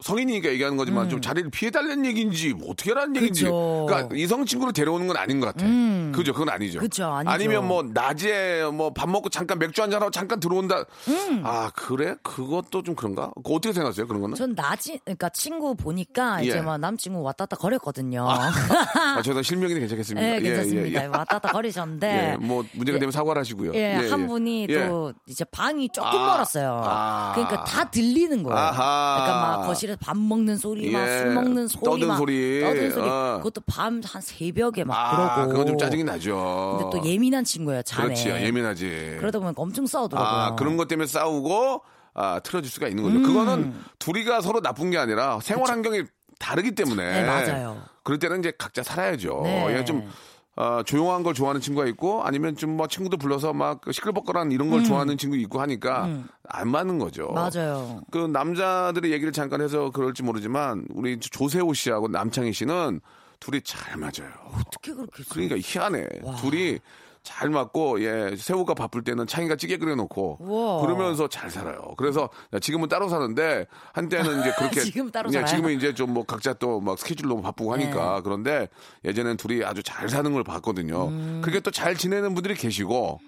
[0.00, 3.44] 성인이니까 얘기하는 거지만 좀 자리를 피해달라는 얘기인지 뭐 어떻게 하라는 얘기인지.
[3.46, 3.50] 음.
[3.50, 3.86] 그죠.
[3.88, 5.64] 그러니까 이성 친구를 데려오는 건 아닌 것 같아.
[5.64, 6.12] 음.
[6.14, 6.32] 그죠?
[6.34, 6.80] 그건 아니죠.
[6.80, 7.36] 그죠, 아니죠.
[7.38, 10.84] 니면 뭐 낮에 뭐 밥 먹고 잠깐 맥주 한잔 하고 잠깐 들어온다.
[11.08, 11.42] 음.
[11.44, 12.14] 아 그래?
[12.22, 13.30] 그것도 좀 그런가?
[13.36, 14.06] 그거 어떻게 생각하세요?
[14.06, 14.34] 그런 거는?
[14.36, 16.48] 전 낮이 그러니까 친구 보니까 예.
[16.48, 18.26] 이제 막 남친구 왔다 갔다 거렸거든요.
[18.28, 18.50] 아,
[19.24, 20.26] 저도 실명이 괜찮겠습니다.
[20.26, 21.00] 네, 예, 괜찮습니다.
[21.00, 21.06] 예, 예.
[21.06, 23.00] 왔다 갔다 거리셨는데 예, 뭐 문제가 예.
[23.00, 23.72] 되면 사과를 하시고요.
[23.74, 24.26] 예, 예, 한 예.
[24.26, 24.88] 분이 예.
[24.88, 26.80] 또 이제 방이 조금 아, 멀었어요.
[26.84, 27.32] 아.
[27.34, 28.56] 그러니까 다 들리는 거예요.
[28.58, 29.14] 아하.
[29.16, 31.18] 그러니까 막 거실 에서 밥 먹는 소리, 막 예.
[31.18, 32.60] 술 먹는 소리, 떠드는 막 소리.
[32.60, 33.08] 떠드는 소리.
[33.08, 33.36] 어.
[33.38, 35.50] 그것도 밤 한 새벽에 막 아, 그러고.
[35.52, 36.78] 그건 좀 짜증이 나죠.
[36.80, 38.04] 근데 또 예민한 친구예요, 자네.
[38.04, 39.16] 그렇지, 예민하지.
[39.20, 40.30] 그러다 보니까 엄청 싸우더라고요.
[40.40, 41.82] 아, 그런 것 때문에 싸우고,
[42.14, 43.22] 아, 틀어질 수가 있는 음.
[43.22, 43.26] 거죠.
[43.32, 46.02] 그거는 둘이가 서로 나쁜 게 아니라 생활 환경이
[46.38, 47.22] 다르기 때문에.
[47.22, 47.82] 네, 맞아요.
[48.02, 49.40] 그럴 때는 이제 각자 살아야죠.
[49.44, 49.78] 네.
[49.78, 50.08] 예, 좀,
[50.56, 54.84] 어, 조용한 걸 좋아하는 친구가 있고 아니면 좀 뭐 친구들 불러서 막 시끌벅거한 이런 걸
[54.84, 56.08] 좋아하는 친구 있고 하니까
[56.48, 57.28] 안 맞는 거죠.
[57.28, 57.34] 음.
[57.34, 58.00] 맞아요.
[58.10, 63.00] 그 남자들의 얘기를 잠깐 해서 그럴지 모르지만 우리 조세호 씨하고 남창희 씨는
[63.38, 64.32] 둘이 잘 맞아요.
[64.58, 65.22] 어떻게 그렇게?
[65.28, 66.06] 그러니까 희한해.
[66.40, 66.78] 둘이
[67.26, 70.80] 잘 맞고 예 세호가 바쁠 때는 창이가 찌개 끓여놓고 우와.
[70.80, 71.94] 그러면서 잘 살아요.
[71.96, 72.30] 그래서
[72.60, 75.44] 지금은 따로 사는데 한때는 이제 그렇게 지금 따로 예?
[75.44, 78.68] 지금은 이제 좀 뭐 각자 또 막 스케줄 너무 바쁘고 하니까 그런데
[79.04, 81.08] 예전엔 둘이 아주 잘 사는 걸 봤거든요.
[81.08, 81.42] 음.
[81.44, 83.18] 그게 또 잘 지내는 분들이 계시고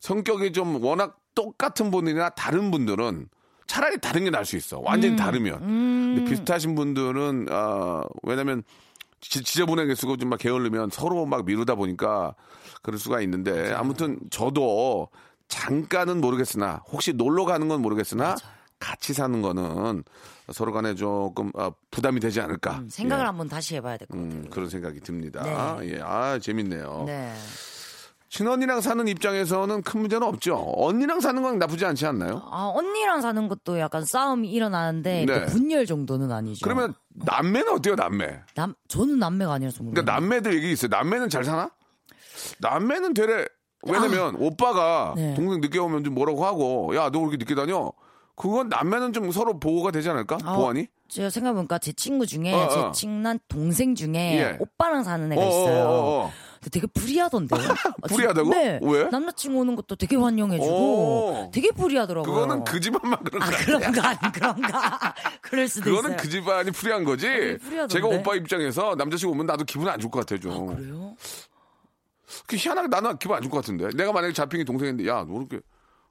[0.00, 3.28] 성격이 좀 워낙 똑같은 분이나 다른 분들은
[3.66, 4.78] 차라리 다른 게 나을 수 있어.
[4.78, 4.84] 음.
[4.86, 5.58] 완전히 다르면.
[5.60, 8.62] 근데 비슷하신 분들은 아 왜냐면
[9.20, 12.34] 지, 지저분하게 쓰고 좀 막 게을르면 서로 막 미루다 보니까
[12.88, 15.08] 그럴 수가 있는데 아무튼 저도
[15.48, 18.34] 잠깐은 모르겠으나 혹시 놀러 가는 건 모르겠으나
[18.80, 20.04] 같이 사는 거는
[20.54, 22.78] 서로 간에 조금 아, 부담이 되지 않을까.
[22.78, 23.26] 음, 생각을 예.
[23.26, 24.32] 한번 다시 해봐야 될 것 같아요.
[24.32, 25.76] 음, 그런 생각이 듭니다.
[25.82, 25.92] 네.
[25.96, 27.04] 예, 아 재밌네요.
[27.06, 27.34] 네.
[28.30, 30.72] 친언니랑 사는 입장에서는 큰 문제는 없죠.
[30.76, 32.42] 언니랑 사는 건 나쁘지 않지 않나요?
[32.50, 35.46] 아, 언니랑 사는 것도 약간 싸움이 일어나는데 네.
[35.46, 36.60] 분열 정도는 아니죠.
[36.64, 38.40] 그러면 남매는 어때요, 남매?
[38.54, 40.04] 남 저는 남매가 아니라서 모르겠어요.
[40.04, 40.88] 그러니까 남매들 얘기 있어요.
[40.88, 41.70] 남매는 잘 사나?
[42.58, 43.46] 남매는 되레
[43.86, 45.34] 왜냐면 오빠가 네.
[45.34, 47.92] 동생 늦게 오면 좀 뭐라고 하고 야너왜 이렇게 늦게 다녀?
[48.34, 50.38] 그건 남매는 좀 서로 보호가 되지 않을까?
[50.44, 50.86] 아, 보안이?
[51.08, 52.92] 제가 생각해보니까 제 친구 중에 어, 어.
[52.92, 54.56] 제 친한 동생 중에 예.
[54.60, 55.84] 오빠랑 사는 애가 어, 있어요.
[55.84, 56.32] 어, 어, 어.
[56.60, 57.58] 근데 되게 불이하던데요.
[58.02, 58.50] 아, 진- 불이하다고?
[58.50, 58.78] 네.
[58.82, 59.04] 왜?
[59.04, 61.50] 남자친구 오는 것도 되게 환영해주고 오.
[61.52, 62.32] 되게 불이하더라고요.
[62.32, 63.64] 그거는 그 집안만 그런 아거 같아.
[63.64, 66.22] 그런가 안 그런가 그럴 수도 그거는 있어요.
[66.22, 67.58] 그 집안이 불이한 거지.
[67.88, 70.66] 제가 오빠 입장에서 남자친구 오면 나도 기분 안 좋을 것 같아 좀.
[70.76, 71.14] 그래요?
[72.46, 73.88] 그 희한하게 나는 기분 안 좋을 것 같은데.
[73.96, 75.60] 내가 만약에 자핑이 동생인데 야 너 이렇게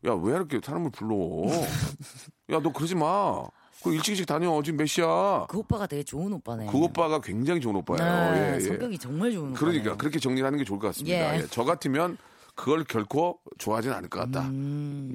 [0.06, 1.16] 야 왜 이렇게 사람을 불러?
[2.52, 3.44] 야 너 그러지 마.
[3.84, 4.60] 그 일찍 일찍 다녀.
[4.64, 5.46] 지금 몇 시야?
[5.48, 6.66] 그 오빠가 되게 좋은 오빠네.
[6.72, 8.04] 그 오빠가 굉장히 좋은 오빠예요.
[8.34, 8.60] 네, 예, 예.
[8.60, 9.60] 성격이 정말 좋은 오빠.
[9.60, 11.36] 그러니까 그렇게 정리를 하는 게 좋을 것 같습니다.
[11.36, 11.42] 예.
[11.42, 12.18] 예, 저 같으면
[12.58, 14.50] 그걸 결코 좋아하진 않을 것 같다.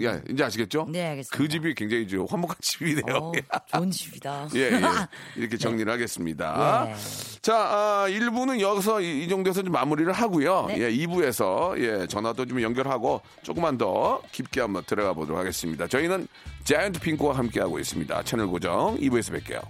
[0.00, 0.86] 예, 이제 아시겠죠?
[0.88, 1.36] 네, 알겠습니다.
[1.36, 3.16] 그 집이 굉장히 이제 화목한 집이네요.
[3.16, 3.32] 어,
[3.66, 4.48] 좋은 집이다.
[4.54, 4.80] 예, 예.
[5.36, 6.86] 이렇게 정리를 하겠습니다.
[6.88, 6.94] 예.
[7.42, 10.66] 자, 아, 1부는 여기서 이, 이 정도에서 좀 마무리를 하고요.
[10.68, 10.78] 네.
[10.82, 15.88] 예, 2부에서 예, 전화도 좀 연결하고 조금만 더 깊게 한번 들어가 보도록 하겠습니다.
[15.88, 16.28] 저희는
[16.62, 18.22] 자이언트 핑크와 함께하고 있습니다.
[18.22, 19.60] 채널 고정 2부에서 뵐게요.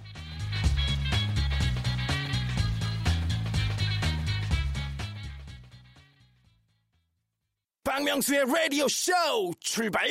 [8.13, 9.11] 박명수의 라디오 쇼
[9.59, 10.07] 출발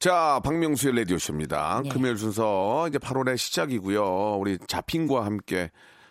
[0.00, 1.80] 자, 박명수의 라디오 쇼입니다.
[1.84, 1.88] 네.
[1.88, 4.38] 금요일 순서 이제 8월의 시작이고요.
[4.38, 5.70] 우리 자핑과 함께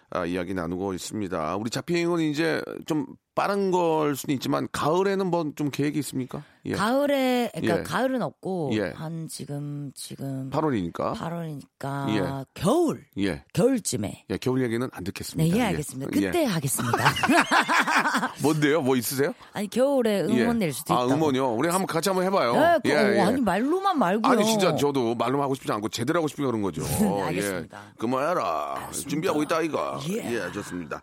[0.09, 1.57] 아, 이야기 나누고 있습니다.
[1.57, 6.41] 우리 자핑은 이제 좀 빠른 걸 수는 있지만 가을에는 뭐 좀 계획이 있습니까?
[6.65, 6.73] 예.
[6.73, 7.83] 가을에 그러니까 예.
[7.83, 8.91] 가을은 없고 예.
[8.95, 11.13] 한 지금 지금 8월이니까.
[11.15, 12.45] 8월이니까 예.
[12.55, 13.43] 겨울 예.
[13.53, 15.55] 겨울쯤에 예, 겨울 얘기는 안 네, 듣겠습니다.
[15.57, 16.11] 예, 알겠습니다.
[16.15, 16.21] 예.
[16.25, 16.97] 그때 하겠습니다.
[18.41, 18.81] 뭔데요?
[18.81, 19.33] 뭐 있으세요?
[19.53, 20.65] 아니 겨울에 음원 예.
[20.65, 21.13] 낼 수도 아, 있다고.
[21.13, 21.53] 음원이요?
[21.53, 22.53] 우리 한번 같이 한번 해봐요.
[22.53, 23.21] 네, 그, 예, 예.
[23.21, 24.31] 아니 말로만 말고요.
[24.31, 26.81] 아니 진짜 저도 말로만 하고 싶지 않고 제대로 하고 싶으니까 그런 거죠.
[26.83, 27.77] 네, 알겠습니다.
[27.77, 27.93] 예.
[27.97, 28.89] 그만해라.
[28.91, 29.99] 준비하고 있다 이거.
[30.09, 30.33] 예.
[30.47, 31.01] 예, 좋습니다.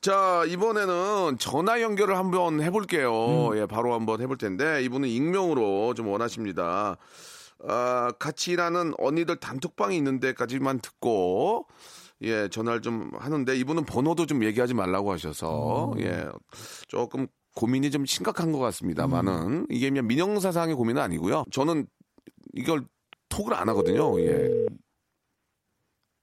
[0.00, 3.50] 자 이번에는 전화 연결을 한번 해볼게요.
[3.50, 3.58] 음.
[3.58, 6.96] 예, 바로 한번 해볼 텐데 이분은 익명으로 좀 원하십니다.
[7.66, 11.66] 아, 같이 일하는 언니들 단톡방이 있는 데까지만 듣고
[12.22, 16.26] 예 전화를 좀 하는데 이분은 번호도 좀 얘기하지 말라고 하셔서 예
[16.86, 21.44] 조금 고민이 좀 심각한 것 같습니다만은 이게 그냥 민영사상의 고민은 아니고요.
[21.50, 21.86] 저는
[22.54, 22.84] 이걸
[23.28, 24.18] 톡을 안 하거든요.
[24.20, 24.66] 예.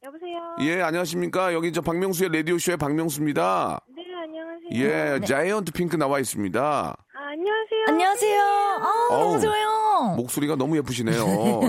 [0.05, 0.55] 여보세요.
[0.61, 1.53] 예, 안녕하십니까.
[1.53, 3.79] 여기 저 박명수의 라디오 쇼의 박명수입니다.
[3.95, 5.15] 네 안녕하세요.
[5.17, 6.61] 예, 자이언트 핑크 나와 있습니다.
[6.61, 6.95] 아,
[7.31, 7.85] 안녕하세요.
[7.87, 8.41] 안녕하세요.
[8.41, 9.19] 아, 어우.
[9.29, 10.15] 너무 좋아요.
[10.17, 11.17] 목소리가 너무 예쁘시네요.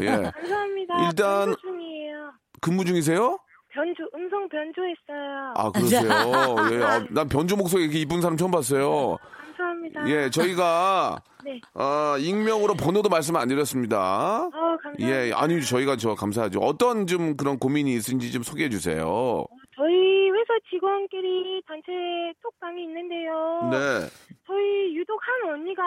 [0.03, 0.07] 예.
[0.37, 1.07] 감사합니다.
[1.07, 2.33] 일단- 변조 중이에요.
[2.61, 3.38] 근무 중이세요?
[3.72, 5.53] 변조 음성 변조했어요.
[5.55, 6.03] 아, 그러세요.
[6.72, 6.83] 예.
[6.85, 9.16] 아, 난 변조 목소리 이렇게 이쁜 사람 처음 봤어요.
[9.92, 10.09] 감사합니다.
[10.25, 11.61] 예, 저희가 네.
[11.75, 14.46] 어, 익명으로 번호도 말씀 안 드렸습니다.
[14.46, 15.09] 어 감사합니다.
[15.09, 16.61] 예, 아니 저희가 저 감사하죠.
[16.61, 19.44] 어떤 좀 그런 고민이 있으신지 좀 소개해 주세요.
[19.77, 21.92] 저희 회사 직원끼리 단체
[22.42, 23.68] 톡방이 있는데요.
[23.70, 24.09] 네.
[24.46, 25.83] 저희 유독 한 언니가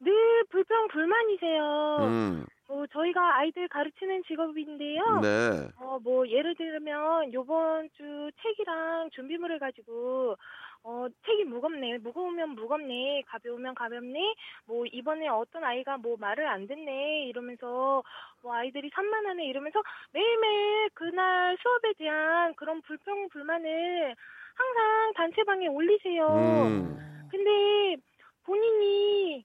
[0.00, 0.12] 늘
[0.50, 1.96] 불평 불만이세요.
[2.00, 2.46] 음.
[2.70, 5.02] 어, 저희가 아이들 가르치는 직업인데요.
[5.20, 5.68] 네.
[5.80, 10.36] 어, 뭐, 예를 들면, 요번 주 책이랑 준비물을 가지고,
[10.84, 11.98] 어, 책이 무겁네.
[11.98, 13.22] 무거우면 무겁네.
[13.26, 14.34] 가벼우면 가볍네.
[14.66, 17.26] 뭐, 이번에 어떤 아이가 뭐 말을 안 듣네.
[17.26, 18.04] 이러면서,
[18.40, 19.46] 뭐, 아이들이 산만하네.
[19.46, 24.14] 이러면서 매일매일 그날 수업에 대한 그런 불평, 불만을
[24.54, 26.28] 항상 단체방에 올리세요.
[26.28, 27.26] 음.
[27.32, 27.96] 근데
[28.44, 29.44] 본인이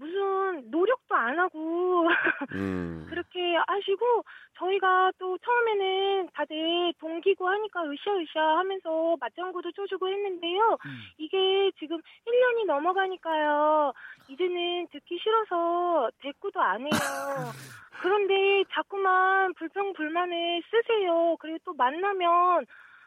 [0.00, 2.08] 무슨 노력도 안 하고
[2.54, 3.06] 음.
[3.10, 4.24] 그렇게 하시고
[4.56, 10.78] 저희가 또 처음에는 다들 동기고 하니까 으쌰으쌰 하면서 맞장구도 쳐주고 했는데요.
[11.18, 13.92] 이게 지금 1년이 넘어가니까요.
[14.28, 16.90] 이제는 듣기 싫어서 대꾸도 안 해요.
[18.02, 21.36] 그런데 자꾸만 불평 불만을 쓰세요.
[21.40, 22.64] 그리고 또 만나면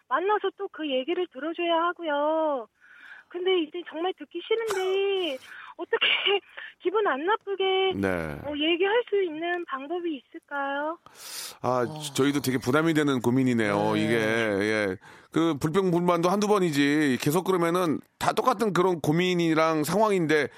[0.09, 2.67] 만나서 또 그 얘기를 들어줘야 하고요.
[3.33, 5.37] 근데 이제 정말 듣기 싫은데
[5.75, 5.97] 어떻게
[6.83, 8.07] 기분 안 나쁘게 네.
[8.45, 10.99] 어, 얘기할 수 있는 방법이 있을까요?
[11.63, 11.83] 아,
[12.15, 13.95] 저희도 되게 부담이 되는 고민이네요.
[13.95, 14.97] 이게 예.
[15.31, 20.49] 그 불평 불만도 한두 번이지 계속 그러면은 다 똑같은 그런 고민이랑 상황인데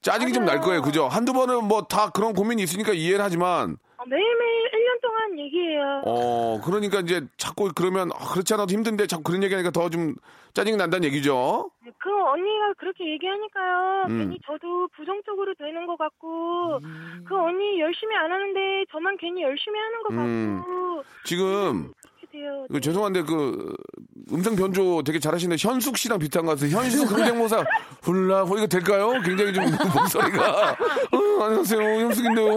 [0.00, 0.80] 짜증이 좀 날 거예요.
[0.80, 1.06] 그죠?
[1.08, 5.00] 한두 번은 뭐 다 그런 고민이 있으니까 이해를 하지만 어, 매일매일 1년
[5.32, 6.02] 동안 얘기해요.
[6.04, 10.14] 어, 그러니까 이제 자꾸 그러면 아, 그렇지 않아도 힘든데 자꾸 그런 얘기하니까 더 좀
[10.54, 11.70] 짜증이 난다는 얘기죠.
[11.98, 14.04] 그 언니가 그렇게 얘기하니까요.
[14.08, 14.18] 음.
[14.18, 16.78] 괜히 저도 부정적으로 되는 것 같고
[17.26, 20.56] 그 언니 열심히 안 하는데 저만 괜히 열심히 하는 것 음.
[20.60, 21.92] 같고 지금
[22.32, 22.66] 돼요.
[22.70, 23.74] 그 죄송한데 그
[24.32, 26.76] 음성 변조 되게 잘하시는데 현숙 씨랑 비슷한 것 같아요.
[26.76, 27.64] 현숙 성대모사
[28.02, 29.12] 훌라 호 이거 될까요?
[29.24, 29.64] 굉장히 좀
[29.94, 32.48] 목소리가 어, 안녕하세요 현숙인데요.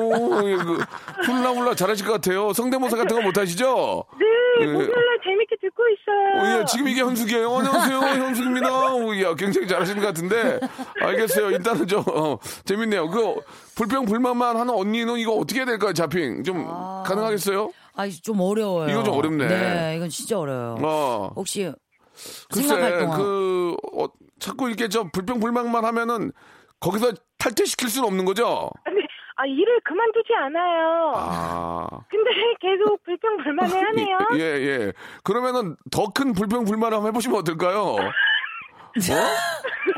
[0.49, 0.77] 예, 그
[1.25, 2.53] 훌라 훌라 잘하실 것 같아요.
[2.53, 4.05] 성대모사 같은 거 못하시죠?
[4.19, 4.25] 네,
[4.61, 4.65] 예.
[4.71, 6.55] 목요일날 재밌게 듣고 있어요.
[6.55, 7.57] 어, 예, 지금 이게 현숙이에요.
[7.57, 8.69] 안녕하세요, 현숙입니다.
[8.95, 10.59] 어, 야, 굉장히 잘하시는 것 같은데.
[11.01, 11.51] 알겠어요.
[11.51, 13.09] 일단은 좀, 어, 재밌네요.
[13.09, 13.35] 그,
[13.75, 16.43] 불평, 불만만 하는 언니는 이거 어떻게 해야 될까요, 자핑?
[16.43, 16.65] 좀,
[17.05, 17.69] 가능하겠어요?
[17.95, 18.89] 아, 좀 어려워요.
[18.89, 19.47] 이거 좀 어렵네.
[19.47, 20.77] 네, 이건 진짜 어려워요.
[20.83, 21.31] 어.
[21.35, 21.71] 혹시
[22.13, 24.05] 생각할 글쎄, 동안 그, 어,
[24.39, 26.31] 자꾸 이렇게 저 불평, 불만만 하면은,
[26.79, 28.69] 거기서 탈퇴시킬 수는 없는 거죠?
[28.83, 29.01] 근데
[29.37, 31.13] 아 일을 그만두지 않아요.
[31.15, 31.87] 아.
[32.09, 32.29] 근데
[32.61, 34.17] 계속 불평 불만을 하네요.
[34.35, 34.93] 예, 예.
[35.23, 37.81] 그러면은 더 큰 불평, 불만을 한번 해보시면 어떨까요?
[37.95, 37.99] 어?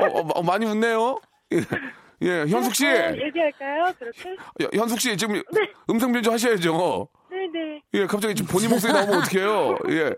[0.00, 1.18] 어, 어, 어, 많이 웃네요?
[2.22, 2.86] 예, 예, 현숙 씨.
[2.86, 3.92] 어, 얘기할까요?
[3.98, 4.30] 그렇게?
[4.64, 5.40] 야, 현숙 씨 지금
[5.88, 7.08] 음성 변조 하셔야죠.
[7.30, 7.82] 네네.
[7.94, 9.76] 예, 갑자기 지금 본인 목소리 나오면 어떡해요?
[9.90, 10.14] 예.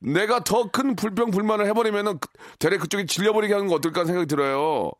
[0.00, 4.90] 내가 더 큰 불평 불만을 해버리면은 그- 대래 그쪽이 질려버리게 하는 거 어떨까 생각이 들어요.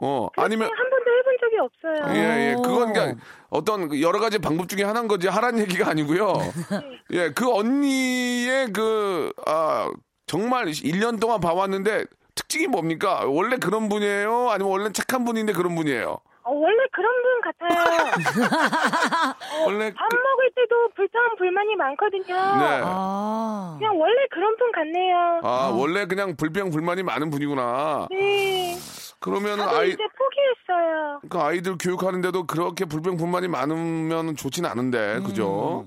[0.00, 2.16] 어, 아니면 한 번도 해본 적이 없어요.
[2.16, 3.16] 예, 예, 그건 그냥
[3.50, 6.34] 어떤 그 여러 가지 방법 중에 하나인 거지 하라는 얘기가 아니고요.
[7.12, 9.90] 예, 그 언니의 그, 아,
[10.26, 12.04] 정말 1년 동안 봐왔는데
[12.38, 13.24] 특징이 뭡니까?
[13.26, 14.50] 원래 그런 분이에요?
[14.50, 16.18] 아니면 원래 착한 분인데 그런 분이에요?
[16.44, 18.12] 어, 원래 그런 분 같아요.
[19.66, 22.24] 원래 밥 그- 먹을 때도 불평 불만이 많거든요.
[22.34, 22.80] 네.
[22.84, 23.76] 아.
[23.78, 25.40] 그냥 원래 그런 분 같네요.
[25.42, 28.06] 아, 원래 그냥 불평 불만이 많은 분이구나.
[28.10, 28.76] 네.
[29.20, 31.20] 그러면은 저도 아이 이제 포기했어요.
[31.28, 35.86] 그 아이들 교육하는데도 그렇게 불평 불만이 많으면 좋진 않은데 그죠?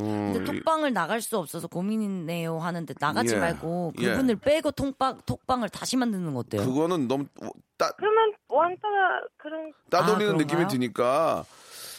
[0.00, 3.38] 음, 근데 톡방을 나갈 수 없어서 고민이네요 하는데 나가지 예.
[3.38, 4.10] 말고 예.
[4.10, 6.62] 그분을 빼고 톡방 톡방을 다시 만드는 거 어때요?
[6.64, 7.26] 그거는 너무
[7.76, 10.66] 따, 그러면 왕따가 그런 따돌리는 아, 느낌이?
[10.68, 11.44] 드니까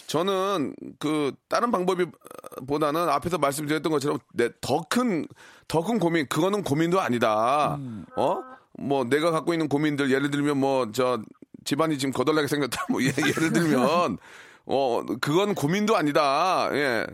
[0.07, 2.05] 저는 그 다른 방법이
[2.67, 4.19] 보다는 앞에서 말씀드렸던 것처럼
[4.61, 5.25] 더 큰
[5.67, 7.75] 더 큰 고민 그거는 고민도 아니다.
[7.75, 8.05] 음.
[8.15, 8.41] 어?
[8.79, 11.19] 뭐 내가 갖고 있는 고민들 예를 들면 뭐 저
[11.65, 14.17] 집안이 지금 거덜나게 생겼다 뭐 예, 예를 들면
[14.65, 16.69] 어 그건 고민도 아니다.
[16.71, 17.05] 예.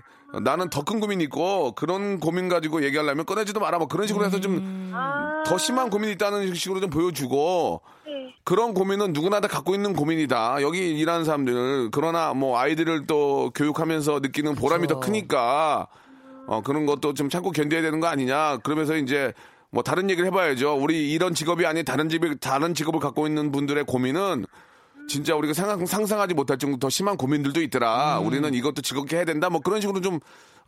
[0.42, 4.40] 나는 더 큰 고민이 있고 그런 고민 가지고 얘기하려면 꺼내지도 마라 뭐 그런 식으로 해서
[4.40, 8.36] 좀더 아, 심한 고민이 있다는 식으로 좀 보여주고 네.
[8.44, 10.62] 그런 고민은 누구나 다 갖고 있는 고민이다.
[10.62, 15.88] 여기 일하는 사람들 그러나 뭐 아이들을 또 교육하면서 느끼는 보람이 더 크니까
[16.48, 18.58] 어 그런 것도 좀 참고 견뎌야 되는 거 아니냐.
[18.58, 19.34] 그러면서 이제
[19.70, 20.76] 뭐 다른 얘기를 해봐야죠.
[20.76, 24.46] 우리 이런 직업이 아닌 다른 직업 다른 직업을 갖고 있는 분들의 고민은
[25.08, 28.20] 진짜 우리가 상상, 상상하지 못할 정도 더 심한 고민들도 있더라.
[28.20, 29.50] 우리는 이것도 즐겁게 해야 된다.
[29.50, 30.20] 뭐 그런 식으로 좀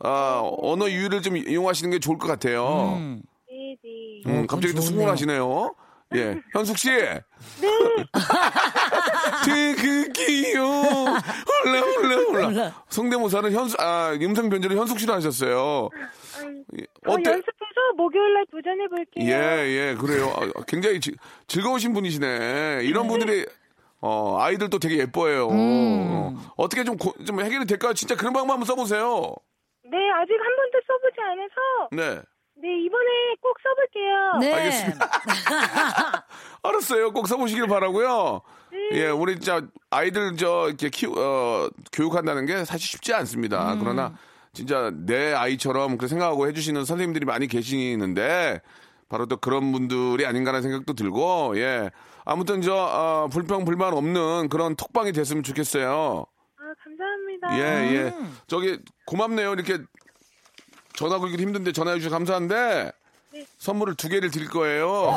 [0.04, 2.94] 어, 언어 유희를 좀 이용하시는 게 좋을 것 같아요.
[2.98, 3.76] 음, 네,
[4.24, 4.46] 네.
[4.46, 4.80] 갑자기 또.
[4.82, 5.74] 수긍하시네요.
[6.14, 6.90] 예, 현숙 씨.
[6.90, 7.20] 네.
[9.44, 10.62] 태극기요.
[10.64, 12.84] 홀라 홀라 홀라.
[12.88, 15.88] 성대모사는 현수 아 음성 변조를 현숙 씨로 하셨어요.
[16.78, 17.30] 예, 어, 어때?
[17.30, 19.32] 연습해서 목요일날 도전해 볼게요.
[19.34, 20.32] 예, 예, 그래요.
[20.36, 21.14] 아, 굉장히 지-
[21.48, 22.80] 즐거우신 분이시네.
[22.84, 23.46] 이런 분들이,
[24.06, 25.48] 어, 아이들도 되게 예뻐해요.
[25.50, 27.92] 어, 어떻게 좀, 고- 좀 해결이 될까요?
[27.92, 29.34] 진짜 그런 방법 한번 써보세요.
[29.82, 32.22] 네, 아직 한 번도 써보지 않아서 네.
[32.62, 34.32] 네 이번에 꼭 써볼게요.
[34.40, 34.52] 네.
[34.54, 35.10] 알겠습니다.
[36.62, 37.12] 알았어요.
[37.12, 38.42] 꼭 써보시길 바라고요
[38.92, 43.76] 예, 우리 진짜 아이들 저 이렇게 키우, 어, 교육한다는 게 사실 쉽지 않습니다.
[43.80, 44.14] 그러나
[44.52, 48.60] 진짜 내 아이처럼 그 생각하고 해주시는 선생님들이 많이 계시는데
[49.08, 51.90] 바로 또 그런 분들이 아닌가라는 생각도 들고 예.
[52.26, 56.26] 아무튼 저 어, 불평 불만 없는 그런 톡방이 됐으면 좋겠어요.
[56.56, 57.58] 아 감사합니다.
[57.58, 58.14] 예, 예.
[58.48, 59.52] 저기 고맙네요.
[59.52, 59.78] 이렇게
[60.94, 62.90] 전화 걸기 힘든데 전화해 주셔서 감사한데
[63.58, 65.12] 선물을 두 개를 드릴 거예요.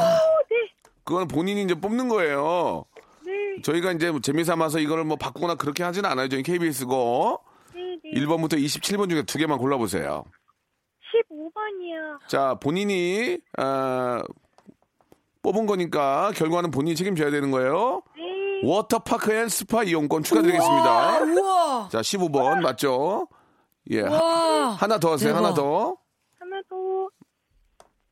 [0.49, 0.55] 네,
[1.03, 2.85] 그건 본인이 이제 뽑는 거예요.
[3.25, 6.27] 네, 저희가 이제 뭐 재미 삼아서 이거를 뭐 바꾸거나 그렇게 하진 않아요.
[6.29, 7.39] 저희 KBS고
[7.73, 8.21] 네, 네.
[8.21, 10.25] 1번부터 27번 중에 두 개만 골라보세요.
[11.31, 12.27] 15번이요.
[12.27, 14.21] 자, 본인이 아,
[15.41, 18.01] 뽑은 거니까 결과는 본인이 책임져야 되는 거예요.
[18.17, 21.19] 네, 워터파크 and 스파 이용권 축하드리겠습니다.
[21.23, 21.89] 우와.
[21.91, 23.27] 자, 15번 맞죠?
[23.91, 24.01] 예.
[24.01, 24.69] 하- 와.
[24.71, 25.29] 하나 더 하세요.
[25.33, 25.45] 대박.
[25.45, 25.95] 하나 더.
[26.39, 26.75] 하나 더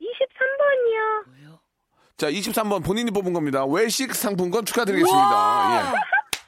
[0.01, 1.57] 23번이요.
[2.17, 3.63] 자, 23번 본인이 뽑은 겁니다.
[3.65, 5.93] 외식 상품권 축하드리겠습니다.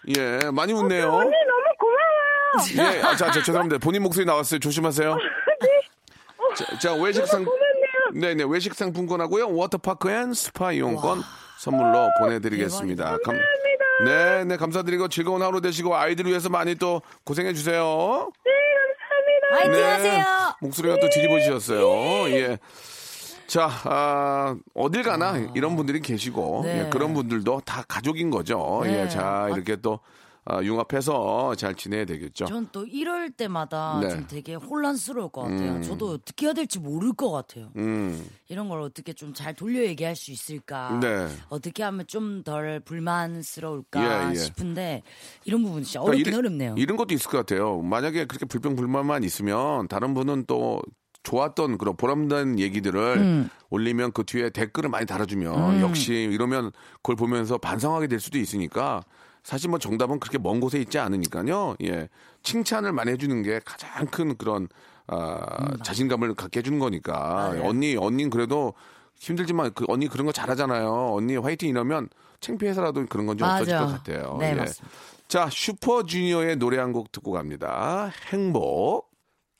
[0.07, 0.17] 예.
[0.17, 1.11] 예, 많이 웃네요.
[1.11, 2.95] 언니 너무 고마워요.
[2.97, 3.77] 예, 아, 자, 자, 죄송합니다.
[3.77, 4.59] 본인 목소리 나왔어요.
[4.59, 5.15] 조심하세요.
[6.55, 7.58] 자, 자, 외식 상, 고맙네요.
[8.13, 9.53] 네네, 외식 상품권하고요.
[9.53, 11.21] 워터파크 and 스파 이용권
[11.59, 13.17] 선물로 보내드리겠습니다.
[13.23, 13.37] 감,
[14.05, 18.31] 네, 네, 감사드리고 즐거운 하루 되시고 아이들을 위해서 많이 또 고생해 주세요.
[19.51, 19.83] 화이팅 네.
[19.83, 20.25] 하세요.
[20.61, 22.29] 목소리가 또 뒤집어지셨어요.
[22.31, 22.57] 예.
[23.47, 26.85] 자, 아, 어딜 가나 이런 분들이 계시고 네.
[26.85, 28.81] 예, 그런 분들도 다 가족인 거죠.
[28.83, 29.03] 네.
[29.03, 29.99] 예, 자 이렇게 또 아,
[30.63, 32.45] 융합해서 잘 지내야 되겠죠.
[32.45, 34.09] 전 또 이럴 때마다 네.
[34.09, 35.81] 좀 되게 혼란스러울 것 같아요.
[35.81, 37.71] 저도 어떻게 해야 될지 모를 것 같아요.
[37.77, 40.99] 음, 이런 걸 어떻게 좀 잘 돌려 얘기할 수 있을까?
[41.01, 41.27] 네.
[41.49, 44.35] 어떻게 하면 좀 덜 불만스러울까 예, 예.
[44.35, 45.03] 싶은데
[45.45, 46.75] 이런 부분 진짜 그러니까 어렵긴 이런- 어렵네요.
[46.77, 47.79] 이런 것도 있을 것 같아요.
[47.81, 50.81] 만약에 그렇게 불평 불만만 있으면 다른 분은 또
[51.23, 53.49] 좋았던 그런 보람된 얘기들을 음.
[53.69, 59.03] 올리면 그 뒤에 댓글을 많이 달아주면 역시 이러면 그걸 보면서 반성하게 될 수도 있으니까
[59.49, 61.75] 사실 뭐 정답은 그렇게 먼 곳에 있지 않으니까요.
[61.83, 62.07] 예.
[62.43, 64.67] 칭찬을 많이 해주는 게 가장 큰 그런
[65.07, 67.13] 아, 자신감을 갖게 해주는 거니까
[67.53, 67.67] 음, 맞아요.
[67.67, 68.75] 언니 언니는 그래도
[69.15, 71.13] 힘들지만 그 언니 그런 거 잘하잖아요.
[71.15, 72.09] 언니 화이팅 이러면
[72.41, 73.75] 창피해서라도 그런 건 좀 없어질.
[73.79, 74.37] 것 같아요.
[74.39, 74.53] 네, 예.
[74.53, 74.95] 맞습니다.
[75.27, 78.11] 자, 슈퍼주니어의 노래 한 곡 듣고 갑니다.
[78.31, 79.09] 행복.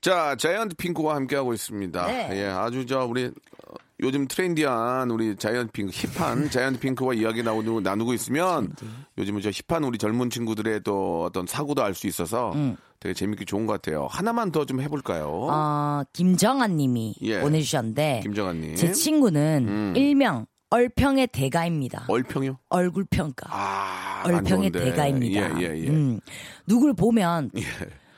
[0.02, 2.06] 자, 자이언트 핑크와 함께하고 있습니다.
[2.06, 2.30] 네.
[2.43, 7.81] 예, 아주 저, 우리, 어, 요즘 트렌디한 우리 자이언트 핑크, 힙한 자이언트 핑크와 이야기 나누고,
[7.81, 8.73] 나누고 있으면
[9.17, 12.77] 요즘은 저 힙한 우리 젊은 친구들의 또 어떤 사고도 알 수 있어서 음.
[13.01, 14.07] 되게 재밌게 좋은 것 같아요.
[14.09, 15.27] 하나만 더 좀 해볼까요?
[15.49, 17.41] 어, 김정아 님이 예.
[17.41, 18.75] 보내주셨는데 김정아님.
[18.75, 19.93] 제 친구는 음.
[19.95, 22.05] 일명 얼평의 대가입니다.
[22.07, 22.59] 얼평이요?
[22.69, 23.47] 얼굴 평가.
[23.49, 24.69] 아, 안 얼평의.
[24.71, 25.59] 대가입니다.
[25.62, 25.88] 예, 예, 예.
[25.89, 26.19] 음,
[26.67, 27.63] 누굴 보면 예.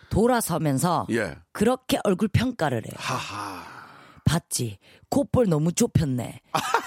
[0.09, 1.37] 돌아서면서 예.
[1.53, 2.93] 그렇게 얼굴 평가를 해요.
[2.97, 3.70] 하하.
[4.35, 4.77] 봤지?
[5.09, 6.39] 콧볼 너무 좁혔네.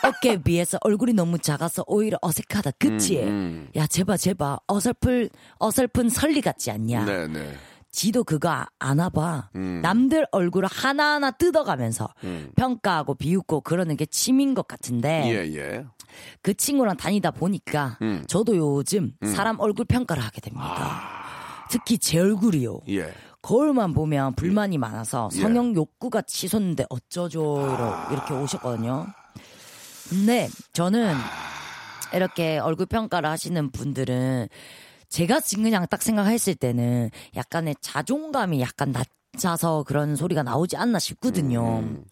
[0.05, 2.71] 어깨에 비해서 얼굴이 너무 작아서 오히려 어색하다.
[2.79, 3.21] 그치?
[3.23, 4.57] 음, 야, 제발, 제발.
[4.67, 5.29] 어설픈,
[5.59, 7.05] 어설픈 설리 같지 않냐?
[7.05, 7.55] 네, 네.
[7.91, 9.51] 지도 그거 아- 아나봐.
[9.57, 9.81] 음.
[9.83, 12.09] 남들 얼굴을 하나하나 뜯어가면서
[12.57, 15.85] 평가하고 비웃고 그러는 게 취미인 것 같은데 예, 예.
[16.43, 18.25] 그 친구랑 다니다 보니까 음.
[18.27, 21.03] 저도 요즘 사람 얼굴 평가를 하게 됩니다.
[21.71, 22.81] 특히 제 얼굴이요.
[22.89, 23.13] 예.
[23.45, 25.41] 거울만 보면 불만이 많아서 예.
[25.43, 27.59] 성형 욕구가 치솟는데 어쩌죠
[28.11, 29.07] 이렇게 오셨거든요.
[30.09, 31.15] 근데 저는
[32.15, 34.49] 이렇게 얼굴 평가를 하시는 분들은
[35.11, 38.95] 제가 지금 그냥 딱 생각했을 때는 약간의 자존감이 약간
[39.35, 41.81] 낮아서 그런 소리가 나오지 않나 싶거든요.
[41.81, 42.05] 음.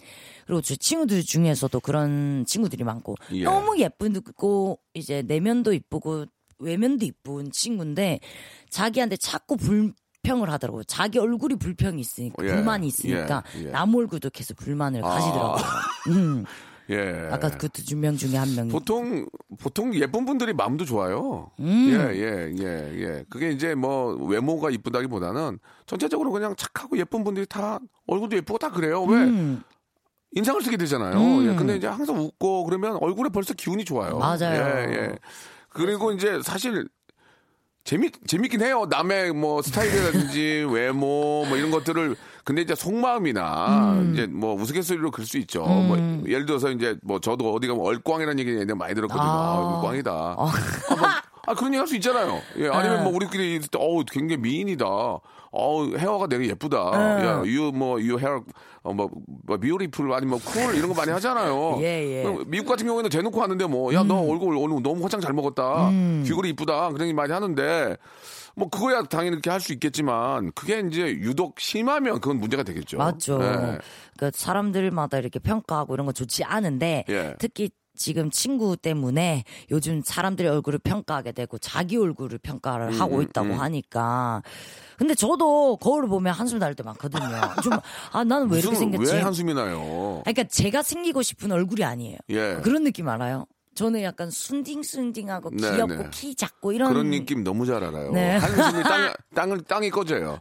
[0.47, 3.45] 그리고 제 친구들 중에서도 그런 친구들이 많고 예.
[3.45, 6.27] 너무 예쁘고 이제 내면도 이쁘고
[6.59, 8.21] 외면도 이쁜 친구인데
[8.69, 10.85] 자기한테 자꾸 불 평을 하더라고요.
[10.85, 13.71] 자기 얼굴이 불평이 있으니까 예, 불만이 있으니까 예, 예.
[13.71, 15.09] 남 얼굴도 계속 불만을 아.
[15.09, 15.57] 가지더라고요.
[16.17, 16.45] 음.
[16.91, 17.29] 예.
[17.31, 18.71] 아까 그 두 명 중에 한 명이.
[18.71, 19.27] 보통
[19.59, 21.51] 보통 예쁜 분들이 마음도 좋아요.
[21.61, 21.89] 음.
[21.91, 23.25] 예, 예, 예, 예.
[23.31, 29.03] 그게 이제 뭐 외모가 이쁘다기보다는 전체적으로 그냥 착하고 예쁜 분들이 다 얼굴도 예쁘고 다 그래요.
[29.05, 29.19] 왜?
[29.19, 29.63] 음.
[30.35, 31.19] 인상을 쓰게 되잖아요.
[31.19, 31.47] 음.
[31.51, 34.19] 예, 근데 이제 항상 웃고 그러면 얼굴에 벌써 기운이 좋아요.
[34.19, 34.89] 맞아요.
[34.89, 35.19] 예, 예.
[35.69, 36.89] 그리고 이제 사실
[37.85, 38.87] 재미 재밌긴 해요.
[38.89, 44.13] 남의 뭐 스타일이라든지 외모 뭐 이런 것들을 근데 이제 속마음이나 음.
[44.13, 45.65] 이제 뭐 우스갯소리로 그럴 수 있죠.
[45.65, 49.23] 뭐 예를 들어서 이제 뭐 저도 어디 가면 얼꽝이라는 얘기 많이 들었거든요.
[49.23, 49.79] 아, 아.
[49.79, 50.13] 얼꽝이다.
[50.13, 50.49] 어.
[50.49, 51.09] 아, 뭐,
[51.47, 52.41] 아, 그런 얘기 할 수 있잖아요.
[52.59, 53.03] 예, 아니면 네.
[53.05, 54.87] 뭐 우리끼리 있을 때, 어우, 굉장히 미인이다.
[55.55, 56.91] 어우, 헤어가 되게 예쁘다.
[56.93, 57.27] 네.
[57.27, 58.41] 야, you, 뭐, you hair,
[58.83, 59.11] 어, 뭐,
[59.47, 61.79] 뭐, beautiful, 아니면 뭐, cool, 이런 거 많이 하잖아요.
[61.81, 62.37] 예, 예.
[62.47, 65.91] 미국 같은 경우에는 대놓고 하는데 뭐, 야, 너 얼굴 오늘 너무 화장 잘 먹었다.
[66.25, 66.89] 귀걸이 이쁘다.
[66.91, 67.97] 그런 얘기 많이 하는데,
[68.55, 72.97] 뭐, 그거야 당연히 이렇게 할 수 있겠지만, 그게 이제 유독 심하면 그건 문제가 되겠죠.
[72.99, 73.39] 맞죠.
[73.43, 73.79] 예.
[74.17, 77.35] 그 사람들마다 이렇게 평가하고 이런 거 좋지 않은데 예.
[77.39, 83.55] 특히 지금 친구 때문에 요즘 사람들의 얼굴을 평가하게 되고 자기 얼굴을 평가를 음, 하고 있다고
[83.55, 84.43] 하니까
[84.97, 87.23] 근데 저도 거울을 보면 한숨 날 때 많거든요.
[87.63, 87.73] 좀
[88.13, 89.13] 아 나는 왜 이렇게 생겼지?
[89.13, 90.23] 왜 한숨이 나요?
[90.25, 92.17] 아니, 그러니까 제가 생기고 싶은 얼굴이 아니에요.
[92.31, 92.57] 예.
[92.63, 93.47] 그런 느낌 알아요?
[93.75, 96.09] 저는 약간 순딩순딩하고 네, 귀엽고 네.
[96.11, 98.13] 키 작고 이런 그런 느낌 너무 잘 알아요.
[98.13, 98.37] 네.
[98.37, 100.39] 한숨이 땅, 땅을, 땅이 꺼져요.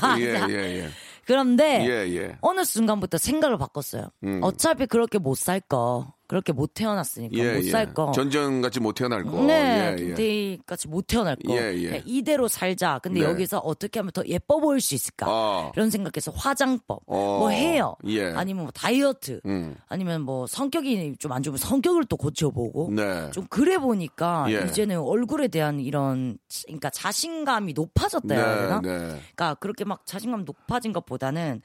[0.00, 0.18] 맞아.
[0.20, 0.90] 예, 예, 예.
[1.30, 2.36] 그런데 예, 예.
[2.40, 4.08] 어느 순간부터 생각을 바꿨어요.
[4.24, 4.40] 음.
[4.42, 6.12] 어차피 그렇게 못 살 거.
[6.30, 7.70] 그렇게 못 태어났으니까 예, 못 예.
[7.72, 8.12] 살 거.
[8.12, 9.42] 전전 같이 못 태어날 거.
[9.42, 9.52] 네,
[9.98, 10.04] 예, 예.
[10.06, 11.52] 김태희 같이 못 태어날 거.
[11.56, 12.02] 예, 예.
[12.06, 13.00] 이대로 살자.
[13.02, 13.26] 근데 네.
[13.26, 15.26] 여기서 어떻게 하면 더 예뻐 보일 수 있을까?
[15.28, 15.72] 아.
[15.74, 17.38] 이런 생각해서 화장법, 어.
[17.40, 18.26] 뭐 헤어, 예.
[18.32, 19.74] 아니면 뭐 다이어트, 음.
[19.88, 22.90] 아니면 뭐 성격이 좀 안 좋으면 성격을 또 고쳐보고.
[22.92, 23.28] 네.
[23.32, 24.66] 좀 그래 보니까 예.
[24.68, 28.80] 이제는 얼굴에 대한 이런 치- 그러니까 자신감이 높아졌다 해야 되나?
[28.80, 29.04] 네, 네.
[29.34, 31.60] 그러니까 그렇게 막 자신감 높아진 것보다는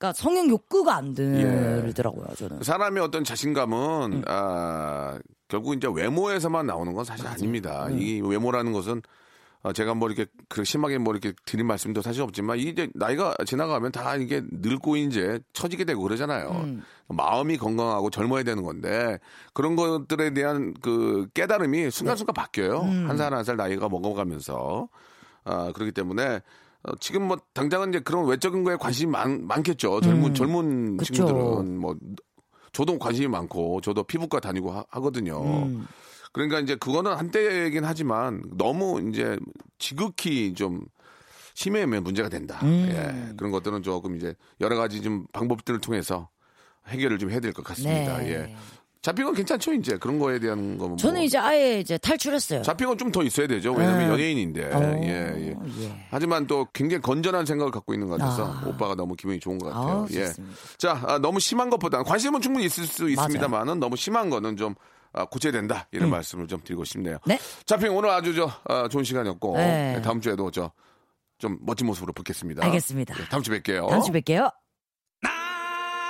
[0.00, 2.62] 그러니까 성형 욕구가 안 들더라고요 저는.
[2.62, 3.24] 사람의 어떤 음.
[3.24, 7.86] 자신감은 아 결국 이제 외모에서만 나오는 건 사실 아닙니다.
[7.88, 7.98] 음.
[8.00, 9.02] 이 외모라는 것은
[9.62, 13.92] 어, 제가 뭐 이렇게 그 심하게 뭐 이렇게 드릴 말씀도 사실 없지만 이제 나이가 지나가면
[13.92, 16.48] 다 이게 늙고 이제 처지게 되고 그러잖아요.
[16.64, 16.82] 음.
[17.08, 19.18] 마음이 건강하고 젊어야 되는 건데
[19.52, 22.40] 그런 것들에 대한 그 깨달음이 순간순간 네.
[22.40, 22.80] 바뀌어요.
[22.80, 23.06] 음.
[23.10, 24.88] 한살 한 살 나이가 먹어가면서
[25.44, 26.40] 아 그렇기 때문에
[26.82, 30.00] 어, 지금 뭐 당장은 이제 그런 외적인 거에 관심이 많, 많겠죠.
[30.00, 30.96] 젊은 젊은 음.
[30.96, 31.12] 그쵸.
[31.14, 31.96] 친구들은 뭐
[32.72, 35.86] 저도 관심이 많고 저도 피부과 다니고 하, 거든요 음.
[36.32, 39.36] 그러니까 이제 그거는 한때이긴 하지만 너무 이제
[39.78, 40.80] 지극히 좀
[41.54, 42.60] 심해면 문제가 된다.
[42.62, 42.86] 음.
[42.88, 43.34] 예.
[43.36, 46.28] 그런 것들은 조금 이제 여러 가지 좀 방법들을 통해서
[46.86, 48.18] 해결을 좀 해야 될 것 같습니다.
[48.18, 48.30] 네.
[48.30, 48.56] 예.
[49.02, 50.88] 잡힌 건 괜찮죠, 이제 그런 거에 대한 거.
[50.88, 50.96] 뭐.
[50.96, 52.62] 저는 이제 아예 이제 탈출했어요.
[52.62, 53.72] 잡힌 건좀 더 있어야 되죠.
[53.72, 54.08] 왜냐면 네.
[54.08, 54.74] 연예인인데.
[54.74, 55.56] 어, 예, 예.
[55.80, 56.06] 예.
[56.10, 58.62] 하지만 또 굉장히 건전한 생각을 갖고 있는 것 같아서 아.
[58.66, 59.88] 오빠가 너무 기분이 좋은 것 같아요.
[60.00, 60.26] 아우, 예.
[60.26, 60.56] 좋습니다.
[60.76, 64.74] 자, 아, 너무 심한 것보다는 관심은 충분히 있을 수 있습니다만은 너무 심한 거는 좀
[65.12, 67.18] 아, 고쳐야 된다 이런 말씀을 좀 드리고 싶네요.
[67.26, 67.38] 네.
[67.64, 69.94] 자핑 오늘 아주 저 아, 좋은 시간이었고 네.
[69.96, 70.70] 네, 다음 주에도 저
[71.40, 72.64] 좀 멋진 모습으로 뵙겠습니다.
[72.66, 73.14] 알겠습니다.
[73.18, 73.88] 예, 다음 주 뵐게요.
[73.88, 74.52] 다음 주 뵐게요.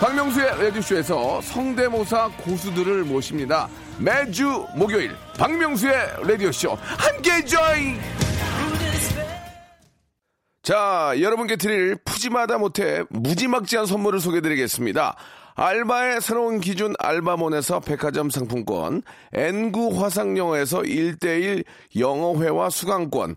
[0.00, 3.68] 박명수의 라디오쇼에서 성대모사 고수들을 모십니다.
[3.98, 5.92] 매주 목요일 박명수의
[6.26, 8.00] 라디오쇼 함께 join!
[10.62, 15.16] 자, 여러분께 드릴 푸짐하다 못해 무지막지한 선물을 소개해드리겠습니다.
[15.54, 19.02] 알바의 새로운 기준 알바몬에서 백화점 상품권,
[19.34, 21.64] N구 화상영어에서 1대1
[21.98, 23.36] 영어회화 수강권,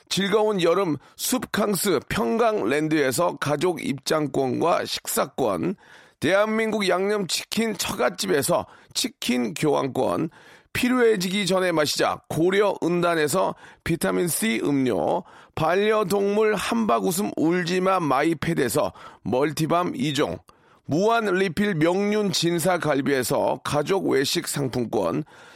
[0.11, 5.75] 즐거운 여름 숲캉스 평강랜드에서 가족 입장권과 식사권,
[6.19, 10.29] 대한민국 양념치킨 처갓집에서 치킨 교환권,
[10.73, 13.55] 필요해지기 전에 마시자 고려 은단에서
[13.85, 15.23] 비타민C 음료,
[15.55, 18.91] 반려동물 한바구음 울지마 마이패드에서
[19.23, 20.39] 멀티밤 2종,
[20.83, 25.23] 무한 리필 명륜 진사 갈비에서 가족 외식 상품권,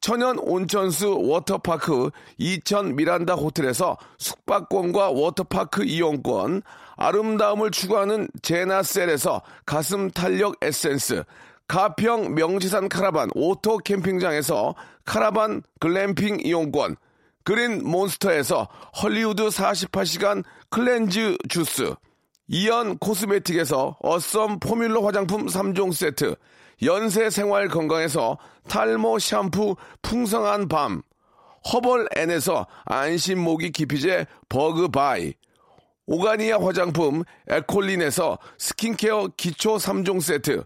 [0.00, 6.62] 천연 온천수 워터파크 이천 미란다 호텔에서 숙박권과 워터파크 이용권,
[6.96, 11.24] 아름다움을 추구하는 제나셀에서 가슴 탄력 에센스,
[11.66, 14.74] 가평 명지산 카라반 오토 캠핑장에서
[15.04, 16.96] 카라반 글램핑 이용권,
[17.44, 18.68] 그린 몬스터에서
[19.02, 21.94] 헐리우드 48시간 cleanse 주스,
[22.48, 26.34] 이연 코스메틱에서 어썸 포뮬러 화장품 3종 세트,
[26.82, 31.02] 연세 생활 건강에서 탈모 샴푸 풍성한 밤,
[31.72, 35.34] 허벌 앤에서 안심 모기 기피제 버그 바이,
[36.06, 40.64] 오가니아 화장품 에콜린에서 스킨케어 기초 3종 세트,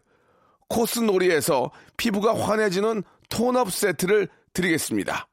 [0.69, 5.27] 코스놀이에서 피부가 환해지는 tone-up 세트를 드리겠습니다.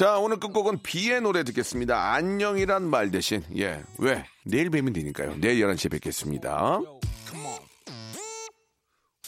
[0.00, 2.14] 자, 오늘 끝곡은 비의 노래 듣겠습니다.
[2.14, 4.24] 안녕이란 말 대신, 예, 왜?
[4.46, 5.36] 내일 뵈면 되니까요.
[5.36, 6.80] 내일 11시에 뵙겠습니다.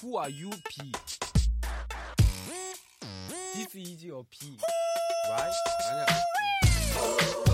[0.02, 0.92] Who are you, B?
[3.52, 4.56] This is your B,
[5.28, 5.54] right?
[5.90, 7.51] 아니야.